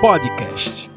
[0.00, 0.90] Podcast.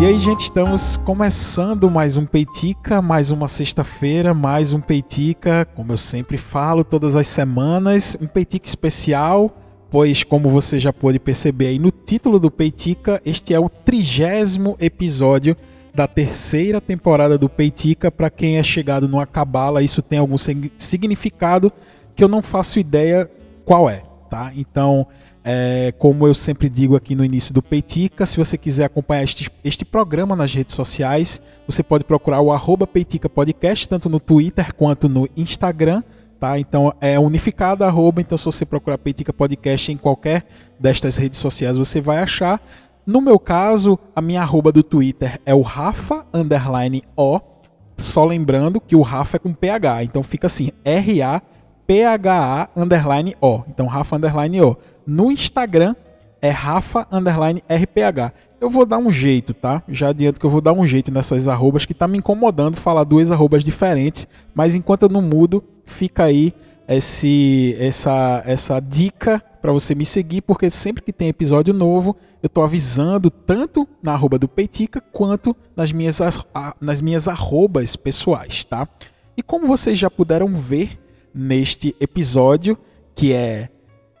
[0.00, 5.92] E aí, gente, estamos começando mais um Peitica, mais uma sexta-feira, mais um Peitica, como
[5.92, 9.56] eu sempre falo, todas as semanas, um Peitica especial,
[9.90, 14.76] pois, como você já pôde perceber aí no título do Peitica, este é o trigésimo
[14.78, 15.56] episódio
[15.94, 18.10] da terceira temporada do Peitica.
[18.10, 21.72] Para quem é chegado numa cabala, isso tem algum significado
[22.14, 23.30] que eu não faço ideia
[23.64, 24.52] qual é, tá?
[24.54, 25.06] Então,
[25.48, 29.48] é, como eu sempre digo aqui no início do Peitica, se você quiser acompanhar este,
[29.62, 34.74] este programa nas redes sociais, você pode procurar o arroba Peitica Podcast, tanto no Twitter
[34.74, 36.02] quanto no Instagram.
[36.40, 36.58] Tá?
[36.58, 40.44] Então é unificado arroba, então se você procurar Peitica Podcast em qualquer
[40.80, 42.60] destas redes sociais, você vai achar.
[43.06, 47.38] No meu caso, a minha arroba do Twitter é o Rafa underline O.
[47.96, 53.62] Só lembrando que o Rafa é com PH, então fica assim, R-A-P-H-A underline O.
[53.68, 54.76] Então Rafa underline O.
[55.06, 55.94] No Instagram
[56.40, 58.32] é Rafa underline RPH.
[58.60, 59.82] Eu vou dar um jeito, tá?
[59.88, 63.04] Já adianto que eu vou dar um jeito nessas arrobas que tá me incomodando falar
[63.04, 66.54] duas arrobas diferentes, mas enquanto eu não mudo, fica aí
[66.88, 72.48] esse, essa, essa dica para você me seguir, porque sempre que tem episódio novo, eu
[72.48, 76.18] tô avisando tanto na arroba do Peitica quanto nas minhas,
[76.80, 78.88] nas minhas arrobas pessoais, tá?
[79.36, 80.98] E como vocês já puderam ver
[81.34, 82.78] neste episódio,
[83.14, 83.68] que é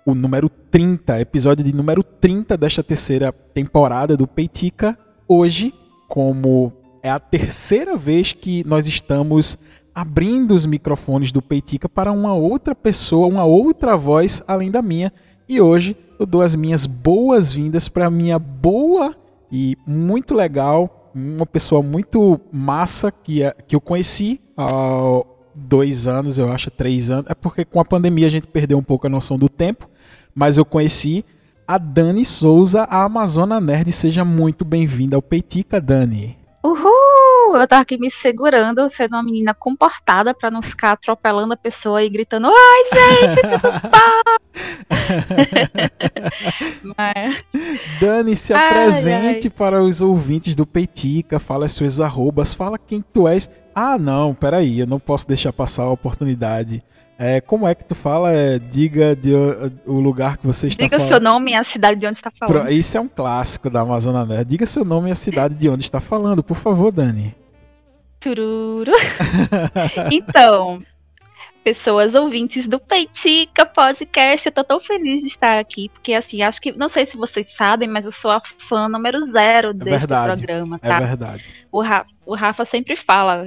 [0.06, 4.96] o número 30, episódio de número 30 desta terceira temporada do Peitica.
[5.26, 5.74] Hoje,
[6.06, 9.58] como é a terceira vez que nós estamos
[9.92, 15.12] abrindo os microfones do Peitica para uma outra pessoa, uma outra voz além da minha.
[15.48, 19.12] E hoje eu dou as minhas boas-vindas para a minha boa
[19.50, 25.20] e muito legal, uma pessoa muito massa que, é, que eu conheci há
[25.52, 27.28] dois anos, eu acho, três anos.
[27.28, 29.88] É porque com a pandemia a gente perdeu um pouco a noção do tempo
[30.36, 31.24] mas eu conheci
[31.66, 33.90] a Dani Souza, a Amazona Nerd.
[33.90, 36.36] Seja muito bem-vinda ao Peitica, Dani.
[36.62, 37.56] Uhul!
[37.56, 42.02] Eu tava aqui me segurando, sendo uma menina comportada para não ficar atropelando a pessoa
[42.04, 43.40] e gritando: Ai, gente,
[46.96, 47.44] Mas...
[47.98, 49.50] Dani, se apresente ai, ai.
[49.50, 53.48] para os ouvintes do Peitica, fala as suas arrobas, fala quem tu és.
[53.74, 56.82] Ah, não, peraí, eu não posso deixar passar a oportunidade
[57.18, 58.32] é, como é que tu fala?
[58.32, 59.32] É, diga de,
[59.86, 61.08] o lugar que você está diga falando.
[61.08, 62.70] Diga seu nome e a cidade de onde está falando.
[62.70, 64.48] Isso é um clássico da Amazônia Nerd.
[64.48, 67.34] Diga seu nome e a cidade de onde está falando, por favor, Dani.
[68.20, 68.92] Tururu.
[70.12, 70.82] então,
[71.64, 76.60] pessoas ouvintes do Peitica Podcast, eu tô tão feliz de estar aqui, porque assim, acho
[76.60, 79.90] que, não sei se vocês sabem, mas eu sou a fã número zero é desse
[79.90, 80.96] verdade, programa, é tá?
[80.96, 81.44] É verdade.
[81.72, 83.44] O Rafa, o Rafa sempre fala,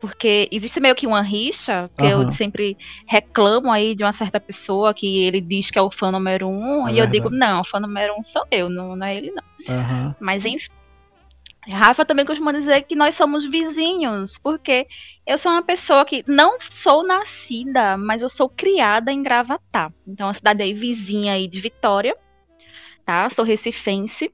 [0.00, 2.22] porque existe meio que uma rixa, que uhum.
[2.22, 2.76] eu sempre
[3.06, 6.86] reclamo aí de uma certa pessoa que ele diz que é o fã número um,
[6.86, 7.00] é e verdade.
[7.00, 9.42] eu digo, não, o fã número um sou eu, não, não é ele não.
[9.68, 10.14] Uhum.
[10.20, 10.68] Mas enfim.
[11.70, 14.86] Rafa também costuma dizer que nós somos vizinhos, porque
[15.26, 19.92] eu sou uma pessoa que não sou nascida, mas eu sou criada em Gravatá.
[20.06, 22.16] Então, a cidade aí vizinha aí de Vitória,
[23.04, 23.28] tá?
[23.30, 24.32] Sou recifense.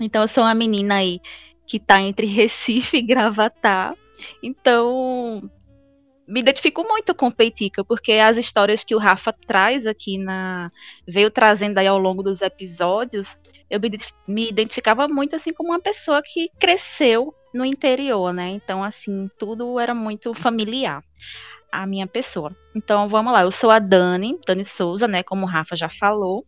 [0.00, 1.20] Então, eu sou uma menina aí
[1.66, 3.94] que tá entre Recife e Gravatá.
[4.42, 5.50] Então,
[6.26, 10.70] me identifico muito com Peitica, porque as histórias que o Rafa traz aqui na.
[11.06, 13.36] veio trazendo aí ao longo dos episódios,
[13.68, 13.80] eu
[14.26, 18.48] me identificava muito assim como uma pessoa que cresceu no interior, né?
[18.50, 21.02] Então, assim, tudo era muito familiar
[21.70, 22.54] a minha pessoa.
[22.74, 25.22] Então, vamos lá, eu sou a Dani, Dani Souza, né?
[25.22, 26.46] Como o Rafa já falou.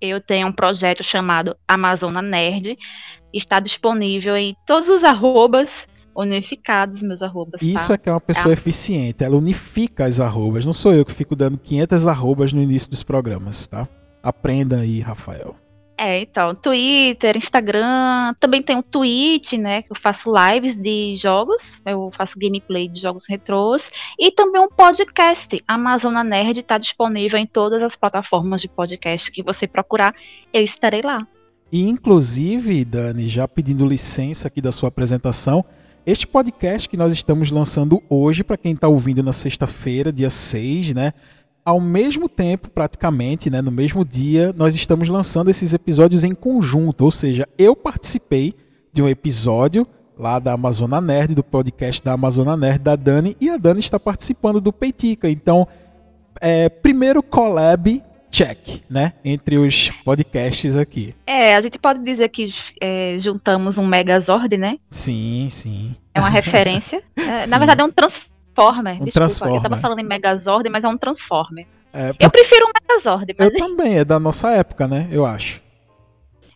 [0.00, 2.76] Eu tenho um projeto chamado Amazona Nerd.
[3.32, 5.70] Está disponível em todos os arrobas
[6.14, 7.60] unificados meus arrobas.
[7.60, 7.66] Tá?
[7.66, 8.54] Isso é que é uma pessoa é.
[8.54, 10.64] eficiente, ela unifica as arrobas.
[10.64, 13.88] Não sou eu que fico dando 500 arrobas no início dos programas, tá?
[14.22, 15.56] Aprenda aí, Rafael.
[15.96, 21.62] É, então, Twitter, Instagram, também tem o Twitch, né, que eu faço lives de jogos,
[21.86, 23.88] eu faço gameplay de jogos retrôs,
[24.18, 29.40] e também um podcast, Amazona Nerd, está disponível em todas as plataformas de podcast que
[29.40, 30.12] você procurar,
[30.52, 31.24] eu estarei lá.
[31.70, 35.64] E inclusive, Dani, já pedindo licença aqui da sua apresentação,
[36.06, 40.92] este podcast que nós estamos lançando hoje, para quem está ouvindo na sexta-feira, dia 6,
[40.92, 41.12] né?
[41.64, 47.06] Ao mesmo tempo, praticamente, né, no mesmo dia, nós estamos lançando esses episódios em conjunto.
[47.06, 48.54] Ou seja, eu participei
[48.92, 49.86] de um episódio
[50.18, 53.98] lá da Amazona Nerd, do podcast da Amazona Nerd da Dani, e a Dani está
[53.98, 55.30] participando do Peitica.
[55.30, 55.66] Então,
[56.38, 58.02] é, primeiro collab
[58.34, 59.12] check, né?
[59.24, 61.14] Entre os podcasts aqui.
[61.24, 64.78] É, a gente pode dizer que é, juntamos um Megazord, né?
[64.90, 65.94] Sim, sim.
[66.12, 67.02] É uma referência.
[67.16, 68.94] É, na verdade, é um Transformer.
[68.94, 69.56] Um Desculpa, Transformer.
[69.56, 71.66] Eu tava falando em Megazord, mas é um Transformer.
[71.92, 73.34] É, Eu prefiro um Megazord.
[73.38, 73.52] Mas...
[73.52, 75.08] Eu também, é da nossa época, né?
[75.10, 75.62] Eu acho.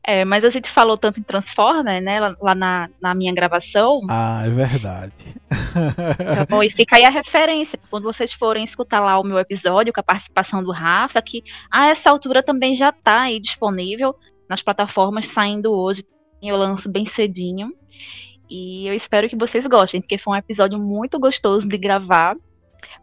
[0.08, 4.00] É, mas a gente falou tanto em Transformer, né, lá, lá na, na, minha gravação.
[4.08, 5.36] Ah, é verdade.
[5.50, 9.92] Tá bom, e fica aí a referência, quando vocês forem escutar lá o meu episódio
[9.92, 14.16] com a participação do Rafa, que a essa altura também já está aí disponível
[14.48, 16.02] nas plataformas, saindo hoje,
[16.42, 17.70] eu lanço bem cedinho.
[18.48, 22.34] E eu espero que vocês gostem, porque foi um episódio muito gostoso de gravar,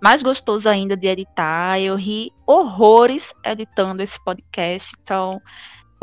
[0.02, 1.80] mais gostoso ainda de editar.
[1.80, 5.40] Eu ri horrores editando esse podcast, então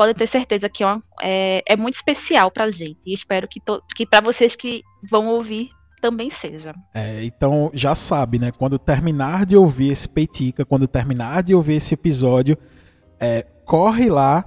[0.03, 2.99] pode ter certeza que é, é, é muito especial pra gente.
[3.05, 3.61] E espero que,
[3.95, 5.69] que para vocês que vão ouvir
[6.01, 6.75] também seja.
[6.93, 8.51] É, então já sabe, né?
[8.51, 12.57] Quando terminar de ouvir esse Peitica, quando terminar de ouvir esse episódio,
[13.17, 14.43] é, corre lá,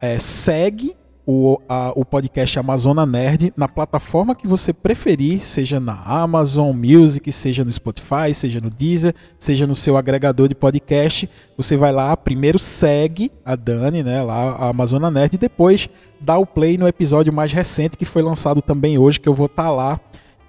[0.00, 0.96] é, segue
[1.30, 7.30] o, a, o podcast Amazona Nerd na plataforma que você preferir, seja na Amazon Music,
[7.30, 11.28] seja no Spotify, seja no Deezer, seja no seu agregador de podcast.
[11.54, 16.38] Você vai lá, primeiro segue a Dani, né, lá a Amazona Nerd, e depois dá
[16.38, 19.64] o play no episódio mais recente que foi lançado também hoje, que eu vou estar
[19.64, 20.00] tá lá.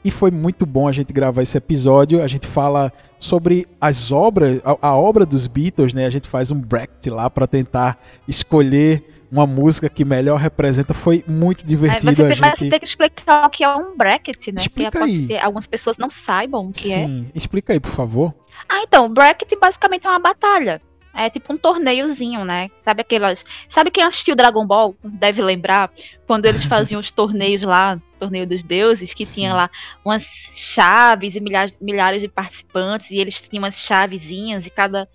[0.01, 2.23] E foi muito bom a gente gravar esse episódio.
[2.23, 2.89] A gente fala
[3.19, 6.05] sobre as obras, a, a obra dos Beatles, né?
[6.05, 10.93] A gente faz um bracket lá para tentar escolher uma música que melhor representa.
[10.93, 12.11] Foi muito divertido.
[12.11, 12.59] É, você, a gente...
[12.59, 14.55] você tem que explicar o que é um bracket, né?
[14.57, 15.27] Explica aí.
[15.27, 16.93] Ter, algumas pessoas não saibam o que Sim.
[16.93, 17.07] é.
[17.07, 18.33] Sim, explica aí, por favor.
[18.67, 20.81] Ah, então, o bracket basicamente é uma batalha.
[21.13, 22.69] É tipo um torneiozinho, né?
[22.85, 23.43] Sabe aquelas.
[23.67, 24.95] Sabe quem assistiu Dragon Ball?
[25.03, 25.91] Deve lembrar
[26.27, 29.41] quando eles faziam os torneios lá, torneio dos deuses, que Sim.
[29.41, 29.69] tinha lá
[30.05, 30.23] umas
[30.53, 35.09] chaves e milhares, milhares de participantes, e eles tinham umas chavezinhas, e cada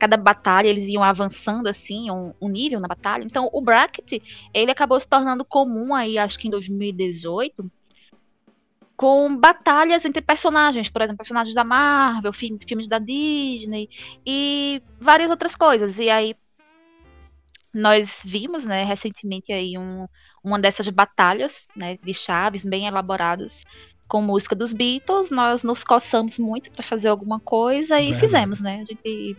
[0.00, 3.22] cada batalha eles iam avançando assim, um, um, nível na batalha.
[3.22, 7.70] Então o bracket, ele acabou se tornando comum aí, acho que em 2018,
[8.96, 13.90] com batalhas entre personagens, por exemplo, personagens da Marvel, filmes da Disney
[14.26, 15.98] e várias outras coisas.
[15.98, 16.34] E aí
[17.72, 20.08] nós vimos, né, recentemente aí um,
[20.42, 23.52] uma dessas batalhas, né, de chaves bem elaboradas
[24.08, 25.30] com música dos Beatles.
[25.30, 28.82] Nós nos coçamos muito para fazer alguma coisa e fizemos, né?
[28.82, 29.36] A gente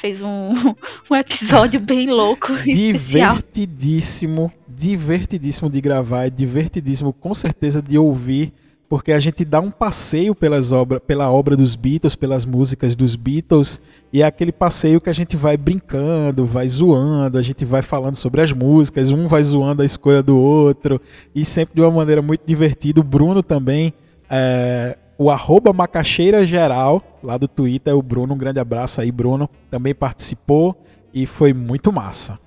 [0.00, 0.52] fez um,
[1.10, 2.56] um episódio bem louco.
[2.64, 8.52] divertidíssimo, divertidíssimo de gravar, e divertidíssimo com certeza de ouvir,
[8.88, 13.16] porque a gente dá um passeio pelas obra, pela obra dos Beatles, pelas músicas dos
[13.16, 13.80] Beatles,
[14.12, 18.14] e é aquele passeio que a gente vai brincando, vai zoando, a gente vai falando
[18.14, 21.00] sobre as músicas, um vai zoando a escolha do outro,
[21.34, 23.00] e sempre de uma maneira muito divertida.
[23.00, 23.92] O Bruno também.
[24.30, 29.50] É, o arroba macaxeira geral, lá do Twitter, o Bruno, um grande abraço aí, Bruno,
[29.68, 30.80] também participou
[31.12, 32.38] e foi muito massa.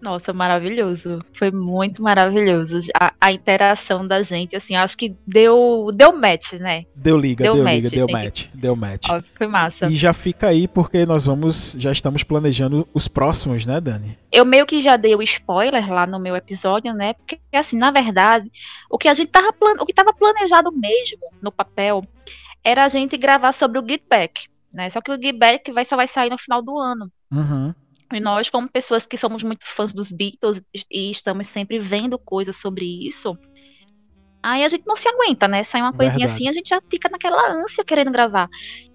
[0.00, 1.24] Nossa, maravilhoso.
[1.36, 2.78] Foi muito maravilhoso.
[2.98, 6.86] A, a, interação da gente, assim, acho que deu, deu match, né?
[6.94, 9.08] Deu liga, deu, deu match, liga, deu match, deu match.
[9.10, 9.90] Ó, foi massa.
[9.90, 14.16] E já fica aí porque nós vamos, já estamos planejando os próximos, né, Dani?
[14.30, 17.14] Eu meio que já dei o spoiler lá no meu episódio, né?
[17.14, 18.50] Porque, assim, na verdade,
[18.88, 22.04] o que a gente tava, o que tava planejado mesmo no papel
[22.62, 24.90] era a gente gravar sobre o Get Back, né?
[24.90, 27.10] Só que o Get Back vai, só vai sair no final do ano.
[27.32, 27.74] Uhum.
[28.12, 32.56] E nós, como pessoas que somos muito fãs dos Beatles e estamos sempre vendo coisas
[32.56, 33.38] sobre isso,
[34.42, 35.62] aí a gente não se aguenta, né?
[35.62, 36.34] Sai uma coisinha Verdade.
[36.34, 38.48] assim, a gente já fica naquela ânsia querendo gravar.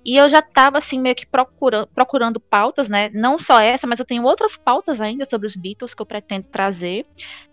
[0.06, 3.10] E eu já tava, assim, meio que procurando, procurando pautas, né?
[3.14, 6.48] Não só essa, mas eu tenho outras pautas ainda sobre os Beatles que eu pretendo
[6.48, 7.06] trazer.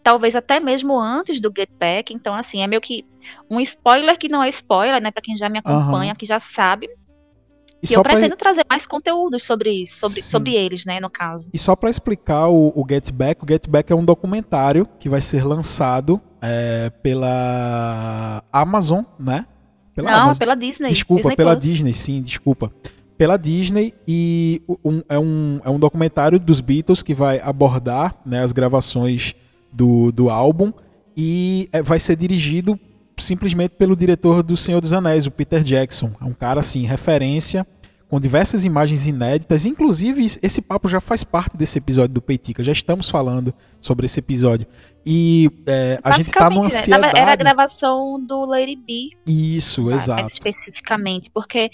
[0.02, 2.12] Talvez até mesmo antes do Get Back.
[2.12, 3.04] Então, assim, é meio que
[3.48, 5.10] um spoiler que não é spoiler, né?
[5.10, 6.16] Pra quem já me acompanha, uhum.
[6.16, 6.88] que já sabe.
[7.82, 8.52] E, eu pretendo pra...
[8.52, 11.48] trazer mais conteúdos sobre sobre, sobre eles, né, no caso.
[11.52, 15.08] E só para explicar o, o, Get Back, o Get Back é um documentário que
[15.08, 19.46] vai ser lançado é, pela Amazon, né?
[19.94, 20.38] Pela Não, Amazon.
[20.38, 20.88] pela Disney.
[20.88, 21.64] Desculpa, Disney pela Plus.
[21.64, 22.72] Disney, sim, desculpa.
[23.16, 28.42] Pela Disney e um, é, um, é um documentário dos Beatles que vai abordar né,
[28.42, 29.34] as gravações
[29.72, 30.72] do, do álbum
[31.16, 32.78] e é, vai ser dirigido
[33.20, 36.10] simplesmente pelo diretor do Senhor dos Anéis, o Peter Jackson.
[36.20, 37.66] É um cara assim, referência,
[38.10, 39.64] com diversas imagens inéditas.
[39.64, 42.60] Inclusive, esse papo já faz parte desse episódio do Peitica.
[42.60, 44.66] Já estamos falando sobre esse episódio.
[45.06, 47.16] E é, a gente tá numa ansiedade.
[47.16, 49.10] Era a gravação do Lady B.
[49.24, 50.28] Isso, tá, exato.
[50.32, 51.70] Especificamente, porque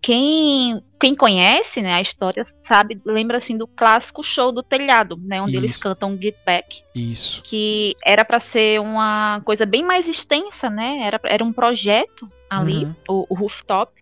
[0.00, 5.42] quem, quem conhece né, a história sabe, lembra assim do clássico show do telhado, né?
[5.42, 5.64] Onde Isso.
[5.64, 6.82] eles cantam Get Back.
[6.94, 7.42] Isso.
[7.42, 11.00] Que era para ser uma coisa bem mais extensa, né?
[11.02, 12.94] Era, era um projeto ali, uhum.
[13.08, 13.92] o, o rooftop.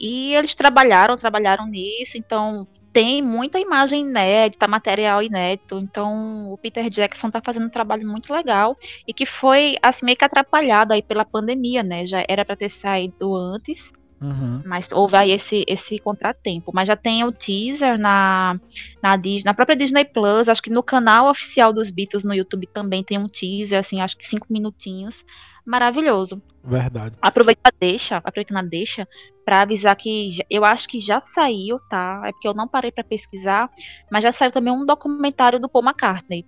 [0.00, 5.78] E eles trabalharam, trabalharam nisso, então tem muita imagem inédita, material inédito.
[5.78, 8.76] Então, o Peter Jackson está fazendo um trabalho muito legal
[9.06, 12.06] e que foi assim meio que atrapalhado aí pela pandemia, né?
[12.06, 14.60] Já era para ter saído antes, Uhum.
[14.66, 16.70] Mas houve aí esse, esse contratempo.
[16.74, 18.60] Mas já tem o teaser na,
[19.02, 20.48] na, Disney, na própria Disney Plus.
[20.48, 24.16] Acho que no canal oficial dos Beatles no YouTube também tem um teaser, assim, acho
[24.16, 25.24] que cinco minutinhos.
[25.70, 26.42] Maravilhoso.
[26.64, 27.16] Verdade.
[27.22, 29.06] Aproveita a deixa, aproveitando a deixa,
[29.44, 32.22] para avisar que eu acho que já saiu, tá?
[32.24, 33.70] É porque eu não parei para pesquisar,
[34.10, 36.44] mas já saiu também um documentário do Paul McCartney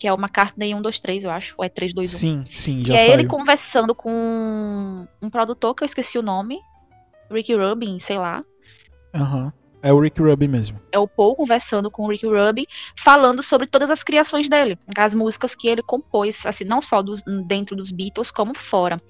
[0.00, 2.18] que é o McCartney 123, eu acho, ou é 321.
[2.18, 3.10] Sim, sim, já que saiu.
[3.10, 6.58] é ele conversando com um produtor que eu esqueci o nome,
[7.30, 8.42] Ricky Rubin, sei lá.
[9.14, 9.44] Aham.
[9.44, 9.59] Uhum.
[9.82, 10.80] É o Rick Rubin mesmo.
[10.92, 12.66] É o Paul conversando com o Rick Rubin,
[13.02, 17.22] falando sobre todas as criações dele, as músicas que ele compôs, assim, não só dos,
[17.46, 19.00] dentro dos Beatles, como fora.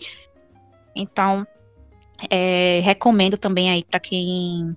[0.94, 1.46] Então,
[2.30, 4.76] é, recomendo também aí para quem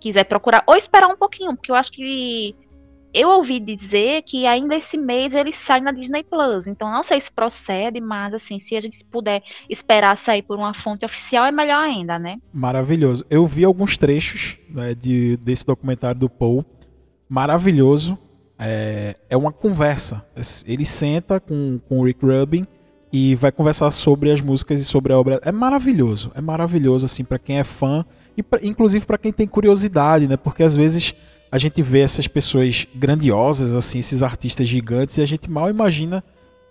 [0.00, 2.54] quiser procurar, ou esperar um pouquinho, porque eu acho que
[3.16, 6.66] eu ouvi dizer que ainda esse mês ele sai na Disney Plus.
[6.66, 10.74] Então não sei se procede, mas assim, se a gente puder esperar sair por uma
[10.74, 12.36] fonte oficial, é melhor ainda, né?
[12.52, 13.24] Maravilhoso.
[13.30, 16.62] Eu vi alguns trechos né, de, desse documentário do Paul.
[17.26, 18.18] Maravilhoso.
[18.58, 20.22] É, é uma conversa.
[20.66, 22.64] Ele senta com, com o Rick Rubin
[23.10, 25.40] e vai conversar sobre as músicas e sobre a obra.
[25.42, 26.30] É maravilhoso.
[26.34, 28.04] É maravilhoso, assim, para quem é fã
[28.36, 30.36] e pra, inclusive para quem tem curiosidade, né?
[30.36, 31.14] Porque às vezes
[31.50, 36.22] a gente vê essas pessoas grandiosas, assim, esses artistas gigantes, e a gente mal imagina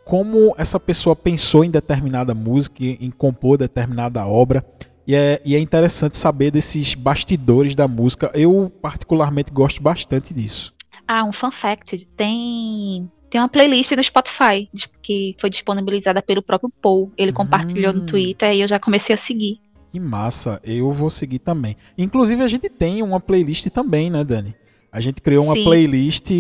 [0.06, 4.64] como essa pessoa pensou em determinada música, em compor determinada obra.
[5.08, 8.32] E é, e é interessante saber desses bastidores da música.
[8.34, 10.74] Eu, particularmente, gosto bastante disso.
[11.08, 14.70] Ah, um fun fact: tem, tem uma playlist no Spotify
[15.02, 17.12] que foi disponibilizada pelo próprio Paul.
[17.18, 17.98] Ele compartilhou hum.
[17.98, 19.60] no Twitter e eu já comecei a seguir.
[19.92, 21.78] Que massa, eu vou seguir também.
[21.98, 24.56] Inclusive, a gente tem uma playlist também, né, Dani?
[24.96, 25.66] A gente criou uma Sim.
[25.66, 26.32] playlist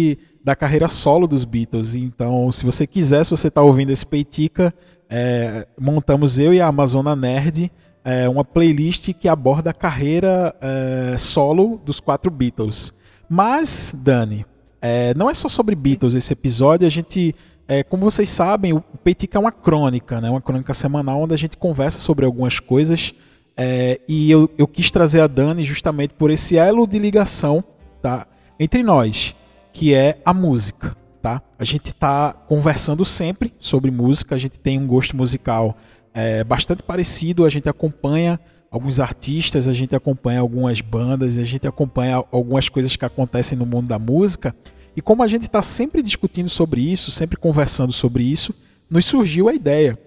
[0.41, 1.93] da carreira solo dos Beatles.
[1.93, 4.73] Então, se você quiser, se você está ouvindo esse Peitica,
[5.09, 7.69] é, montamos eu e a Amazona Nerd
[8.05, 12.93] é, uma playlist que aborda a carreira é, solo dos quatro Beatles.
[13.27, 14.45] Mas, Dani,
[14.81, 16.87] é, não é só sobre Beatles esse episódio.
[16.87, 17.35] A gente,
[17.67, 20.29] é, como vocês sabem, o Peitica é uma crônica, né?
[20.29, 23.13] uma crônica semanal onde a gente conversa sobre algumas coisas.
[23.57, 27.61] É, e eu, eu quis trazer a Dani justamente por esse elo de ligação
[28.05, 28.27] tá?
[28.59, 29.35] Entre nós,
[29.73, 31.41] que é a música, tá?
[31.57, 35.77] A gente está conversando sempre sobre música, a gente tem um gosto musical
[36.13, 38.39] é, bastante parecido, a gente acompanha
[38.71, 43.65] alguns artistas, a gente acompanha algumas bandas, a gente acompanha algumas coisas que acontecem no
[43.65, 44.55] mundo da música.
[44.95, 48.53] E como a gente está sempre discutindo sobre isso, sempre conversando sobre isso,
[48.89, 49.97] nos surgiu a ideia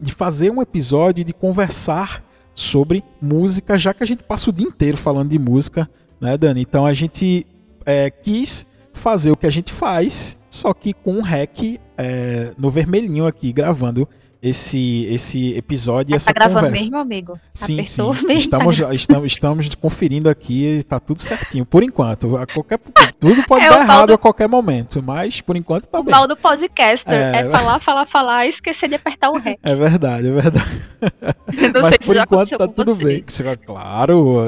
[0.00, 4.66] de fazer um episódio de conversar sobre música, já que a gente passa o dia
[4.66, 5.88] inteiro falando de música,
[6.20, 6.60] né, Dani?
[6.60, 7.46] Então a gente
[7.84, 12.70] é, quis fazer o que a gente faz, só que com um rec é, no
[12.70, 14.08] vermelhinho aqui, gravando
[14.44, 16.84] esse, esse episódio e essa tá gravando conversa.
[16.84, 17.40] mesmo, amigo?
[17.54, 18.02] Sim, sim.
[18.12, 18.32] Mesmo.
[18.32, 22.36] Estamos, estamos, estamos conferindo aqui, está tudo certinho, por enquanto.
[22.36, 22.78] A qualquer,
[23.18, 24.14] tudo pode é dar errado do...
[24.14, 26.12] a qualquer momento, mas por enquanto tá o bem.
[26.12, 27.40] O mal do podcaster é...
[27.40, 29.58] é falar, falar, falar e esquecer de apertar o REC.
[29.64, 30.82] É verdade, é verdade.
[31.80, 33.04] mas por enquanto tá tudo você.
[33.04, 33.24] bem.
[33.64, 34.42] Claro,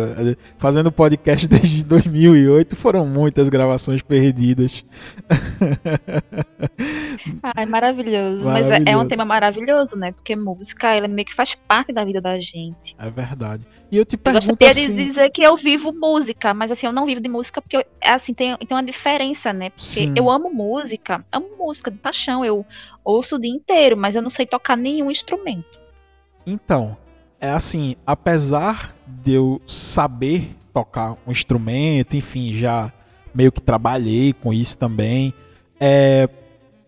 [0.58, 4.84] fazendo podcast desde 2008 foram muitas gravações perdidas.
[7.42, 8.44] Ai, maravilhoso.
[8.44, 8.44] maravilhoso.
[8.44, 10.12] Mas é, é um tema maravilhoso né?
[10.12, 12.94] Porque música, ela meio que faz parte da vida da gente.
[12.98, 13.66] É verdade.
[13.90, 14.94] E eu te pergunto eu assim...
[14.94, 17.84] de dizer que eu vivo música, mas assim, eu não vivo de música porque, eu,
[18.02, 19.70] assim, tem, tem uma diferença, né?
[19.70, 20.14] Porque Sim.
[20.16, 22.64] eu amo música, amo música de paixão, eu
[23.04, 25.78] ouço o dia inteiro, mas eu não sei tocar nenhum instrumento.
[26.46, 26.96] Então,
[27.40, 32.92] é assim, apesar de eu saber tocar um instrumento, enfim, já
[33.34, 35.32] meio que trabalhei com isso também,
[35.78, 36.28] é,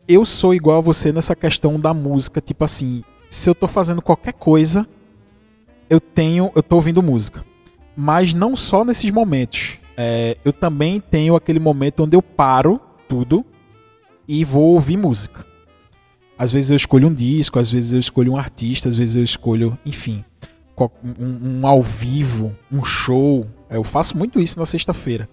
[0.08, 4.00] eu sou igual a você nessa questão da música, tipo assim, se eu tô fazendo
[4.00, 4.88] qualquer coisa,
[5.90, 7.44] eu tenho, eu tô ouvindo música.
[7.94, 9.78] Mas não só nesses momentos.
[9.96, 13.44] É, eu também tenho aquele momento onde eu paro tudo
[14.26, 15.44] e vou ouvir música.
[16.38, 19.24] Às vezes eu escolho um disco, às vezes eu escolho um artista, às vezes eu
[19.24, 20.24] escolho, enfim,
[21.18, 23.46] um, um ao vivo, um show.
[23.68, 25.28] Eu faço muito isso na sexta-feira.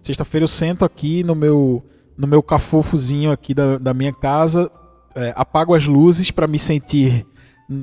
[0.00, 1.84] Sexta-feira eu sento aqui no meu
[2.16, 4.70] no meu cafofozinho aqui da, da minha casa,
[5.14, 7.26] é, apago as luzes para me sentir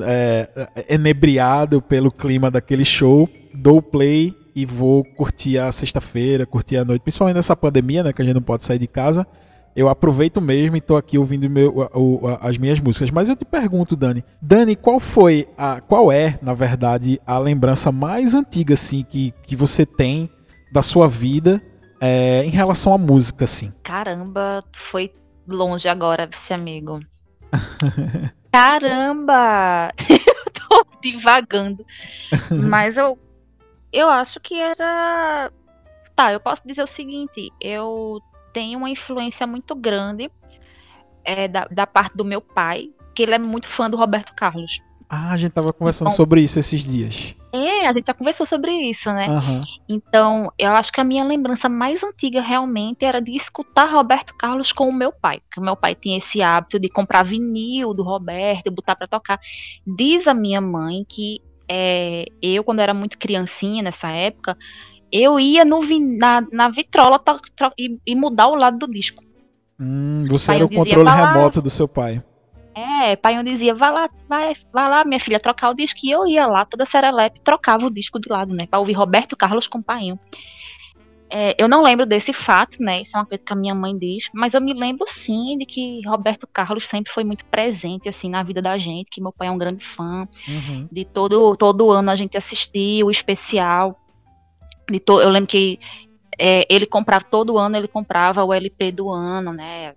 [0.01, 6.85] é, enebriado pelo clima daquele show, dou play e vou curtir a sexta-feira, curtir a
[6.85, 9.25] noite, principalmente nessa pandemia, né, que a gente não pode sair de casa.
[9.75, 13.09] Eu aproveito mesmo e tô aqui ouvindo meu, o, as minhas músicas.
[13.09, 17.91] Mas eu te pergunto, Dani, Dani, qual foi a, qual é, na verdade, a lembrança
[17.91, 20.29] mais antiga assim que, que você tem
[20.71, 21.59] da sua vida
[22.03, 23.71] é, em relação à música, assim.
[23.83, 25.13] Caramba, foi
[25.47, 26.99] longe agora, esse amigo.
[28.51, 29.91] Caramba!
[31.03, 31.85] divagando.
[32.69, 33.19] Mas eu,
[33.91, 35.51] eu acho que era.
[36.15, 38.21] Tá, eu posso dizer o seguinte: eu
[38.53, 40.31] tenho uma influência muito grande
[41.23, 44.79] é, da, da parte do meu pai, que ele é muito fã do Roberto Carlos.
[45.09, 47.35] Ah, a gente tava conversando então, sobre isso esses dias.
[47.53, 49.27] É, a gente já conversou sobre isso, né?
[49.29, 49.63] Uhum.
[49.87, 54.71] Então, eu acho que a minha lembrança mais antiga realmente era de escutar Roberto Carlos
[54.71, 55.39] com o meu pai.
[55.41, 59.07] Porque o meu pai tinha esse hábito de comprar vinil do Roberto e botar para
[59.07, 59.39] tocar.
[59.85, 64.57] Diz a minha mãe que é, eu, quando era muito criancinha nessa época,
[65.11, 65.79] eu ia no,
[66.17, 69.23] na, na vitrola to, to, e, e, mudar o lado do disco.
[69.79, 72.23] Hum, você era o controle remoto do seu pai.
[72.75, 75.99] É, pai eu dizia, vai lá, vai, vai lá, minha filha, trocar o disco.
[76.03, 78.65] E eu ia lá, toda serelepe, trocava o disco de lado, né?
[78.67, 80.13] Pra ouvir Roberto Carlos com o pai.
[81.29, 83.01] É, eu não lembro desse fato, né?
[83.01, 85.65] Isso é uma coisa que a minha mãe diz, mas eu me lembro sim de
[85.65, 89.47] que Roberto Carlos sempre foi muito presente assim na vida da gente, que meu pai
[89.47, 90.27] é um grande fã.
[90.47, 90.87] Uhum.
[90.91, 93.99] De todo todo ano a gente assistia o especial.
[94.87, 95.79] De to, eu lembro que
[96.39, 99.93] é, ele comprava todo ano, ele comprava o LP do ano, né?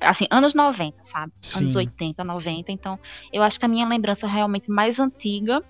[0.00, 1.32] assim, anos 90, sabe?
[1.40, 1.64] Sim.
[1.64, 2.72] Anos 80, 90.
[2.72, 2.98] Então,
[3.32, 5.62] eu acho que a minha lembrança realmente mais antiga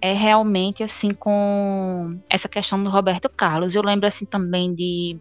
[0.00, 3.74] é realmente assim com essa questão do Roberto Carlos.
[3.74, 5.18] Eu lembro assim também de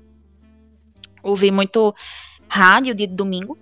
[1.23, 1.93] ouvir muito
[2.47, 3.57] rádio de domingo.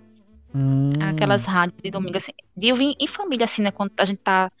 [0.54, 0.92] Hum.
[1.00, 3.72] Aquelas rádios de domingo, assim, de ouvir em família, assim, né?
[3.72, 4.52] Quando a gente tá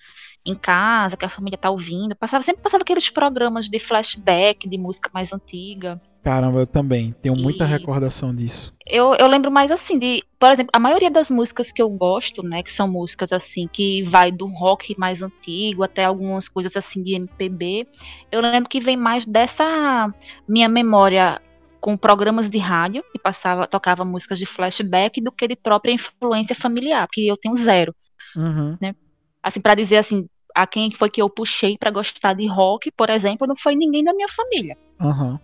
[0.46, 2.14] em casa, que a família tá ouvindo.
[2.14, 6.00] Passava, sempre passava aqueles programas de flashback de música mais antiga.
[6.22, 8.72] Caramba, eu também tenho muita e recordação disso.
[8.86, 12.42] Eu, eu lembro mais assim de, por exemplo, a maioria das músicas que eu gosto,
[12.42, 17.02] né, que são músicas assim que vai do rock mais antigo até algumas coisas assim
[17.02, 17.86] de MPB,
[18.32, 20.12] eu lembro que vem mais dessa
[20.48, 21.42] minha memória
[21.78, 26.56] com programas de rádio que passava, tocava músicas de flashback do que de própria influência
[26.56, 27.94] familiar, que eu tenho zero,
[28.34, 28.78] uhum.
[28.80, 28.94] né?
[29.42, 33.10] Assim para dizer assim, a quem foi que eu puxei para gostar de rock, por
[33.10, 34.76] exemplo, não foi ninguém da minha família.
[35.00, 35.38] Uhum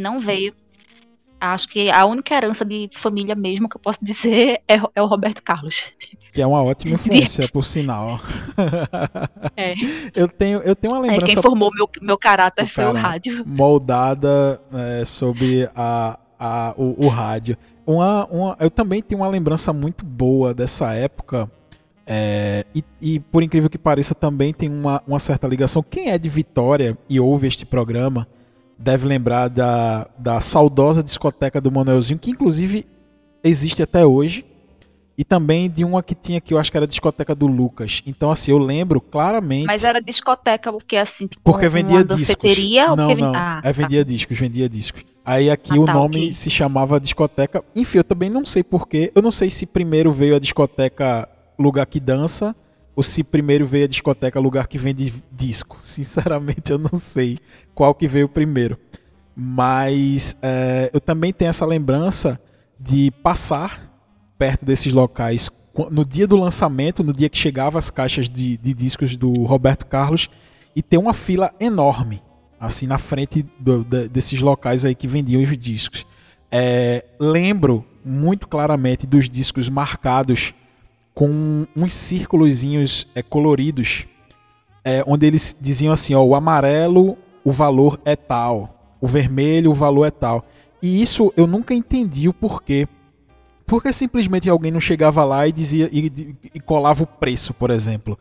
[0.00, 0.54] não veio.
[1.40, 5.06] Acho que a única herança de família mesmo que eu posso dizer é, é o
[5.06, 5.74] Roberto Carlos.
[6.32, 8.20] Que é uma ótima influência, por sinal.
[9.56, 9.72] É.
[10.14, 11.32] Eu tenho, eu tenho uma lembrança.
[11.32, 13.42] É, quem formou meu, meu caráter foi o rádio.
[13.46, 17.56] Moldada é, sobre a, a, o, o rádio.
[17.86, 21.50] Uma, uma, eu também tenho uma lembrança muito boa dessa época.
[22.12, 25.80] É, e, e, por incrível que pareça, também tem uma, uma certa ligação.
[25.80, 28.26] Quem é de Vitória e ouve este programa
[28.76, 32.84] deve lembrar da, da saudosa discoteca do Manuelzinho, que inclusive
[33.44, 34.44] existe até hoje,
[35.16, 38.02] e também de uma que tinha que eu acho que era a discoteca do Lucas.
[38.04, 39.66] Então, assim, eu lembro claramente.
[39.66, 42.58] Mas era discoteca porque assim, tipo, porque vendia discos.
[42.96, 44.10] Não, não, ah, é vendia tá.
[44.10, 45.04] discos, vendia discos.
[45.24, 46.34] Aí aqui ah, o tá, nome okay.
[46.34, 47.62] se chamava discoteca.
[47.76, 49.12] Enfim, eu também não sei porquê.
[49.14, 51.28] Eu não sei se primeiro veio a discoteca
[51.60, 52.54] Lugar que Dança
[52.96, 55.78] ou se primeiro veio a discoteca lugar que vende disco.
[55.82, 57.38] Sinceramente, eu não sei
[57.74, 58.78] qual que veio primeiro.
[59.34, 62.40] Mas é, eu também tenho essa lembrança
[62.78, 63.90] de passar
[64.38, 65.50] perto desses locais
[65.90, 69.86] no dia do lançamento, no dia que chegava as caixas de, de discos do Roberto
[69.86, 70.28] Carlos,
[70.74, 72.22] e ter uma fila enorme,
[72.58, 76.04] assim, na frente do, de, desses locais aí que vendiam os discos.
[76.50, 80.52] É, lembro muito claramente dos discos marcados
[81.20, 84.06] com uns círculozinhos é, coloridos,
[84.82, 89.74] é, onde eles diziam assim, ó, o amarelo o valor é tal, o vermelho o
[89.74, 90.46] valor é tal.
[90.80, 92.88] E isso eu nunca entendi o porquê.
[93.66, 98.18] Porque simplesmente alguém não chegava lá e dizia e, e colava o preço, por exemplo.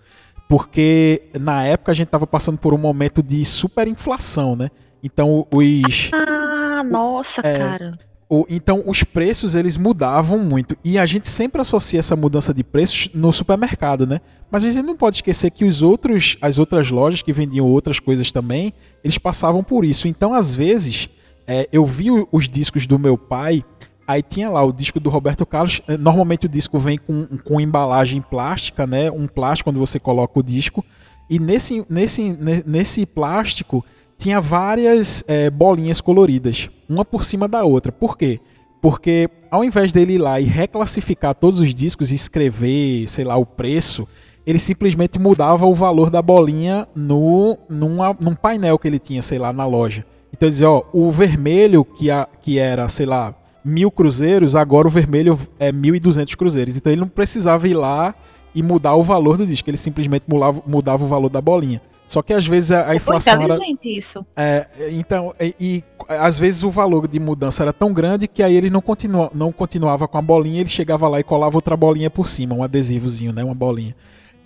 [0.49, 4.69] Porque na época a gente estava passando por um momento de superinflação, né?
[5.01, 6.11] Então os.
[6.13, 7.97] Ah, nossa, é, cara.
[8.31, 12.63] O, então os preços eles mudavam muito e a gente sempre associa essa mudança de
[12.63, 14.21] preços no supermercado, né?
[14.51, 17.99] Mas a gente não pode esquecer que os outros, as outras lojas que vendiam outras
[17.99, 18.71] coisas também,
[19.03, 20.07] eles passavam por isso.
[20.07, 21.09] Então às vezes
[21.47, 23.65] é, eu vi os discos do meu pai,
[24.07, 25.81] aí tinha lá o disco do Roberto Carlos.
[25.87, 29.09] É, normalmente o disco vem com, com embalagem plástica, né?
[29.09, 30.85] Um plástico quando você coloca o disco
[31.29, 33.83] e nesse nesse nesse plástico
[34.19, 37.89] tinha várias é, bolinhas coloridas, uma por cima da outra.
[37.89, 38.39] Por quê?
[38.81, 43.37] Porque ao invés dele ir lá e reclassificar todos os discos e escrever, sei lá,
[43.37, 44.05] o preço,
[44.45, 49.37] ele simplesmente mudava o valor da bolinha no, numa, num painel que ele tinha, sei
[49.37, 50.05] lá, na loja.
[50.33, 54.87] Então ele dizia, ó, o vermelho que, a, que era, sei lá, mil cruzeiros, agora
[54.87, 56.75] o vermelho é mil e duzentos cruzeiros.
[56.75, 58.13] Então ele não precisava ir lá
[58.53, 61.81] e mudar o valor do disco, ele simplesmente mudava, mudava o valor da bolinha.
[62.09, 63.55] Só que às vezes a, a inflação era.
[63.83, 64.25] isso.
[64.35, 68.55] É, então, e, e, às vezes o valor de mudança era tão grande que aí
[68.55, 72.09] ele não, continua, não continuava com a bolinha, ele chegava lá e colava outra bolinha
[72.09, 73.43] por cima, um adesivozinho, né?
[73.43, 73.95] Uma bolinha.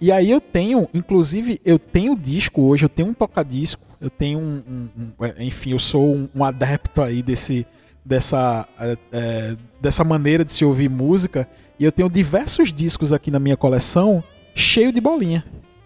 [0.02, 4.40] E aí eu tenho, inclusive, eu tenho disco hoje, eu tenho um toca-disco, eu tenho
[4.40, 7.66] um, um, um, é, Enfim, eu sou um, um adepto aí desse,
[8.04, 11.48] dessa, é, é, dessa maneira de se ouvir música.
[11.80, 14.22] E eu tenho diversos discos aqui na minha coleção
[14.54, 15.46] cheio de bolinha.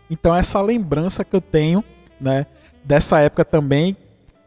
[0.10, 1.84] Então essa lembrança que eu tenho,
[2.20, 2.46] né,
[2.84, 3.96] dessa época também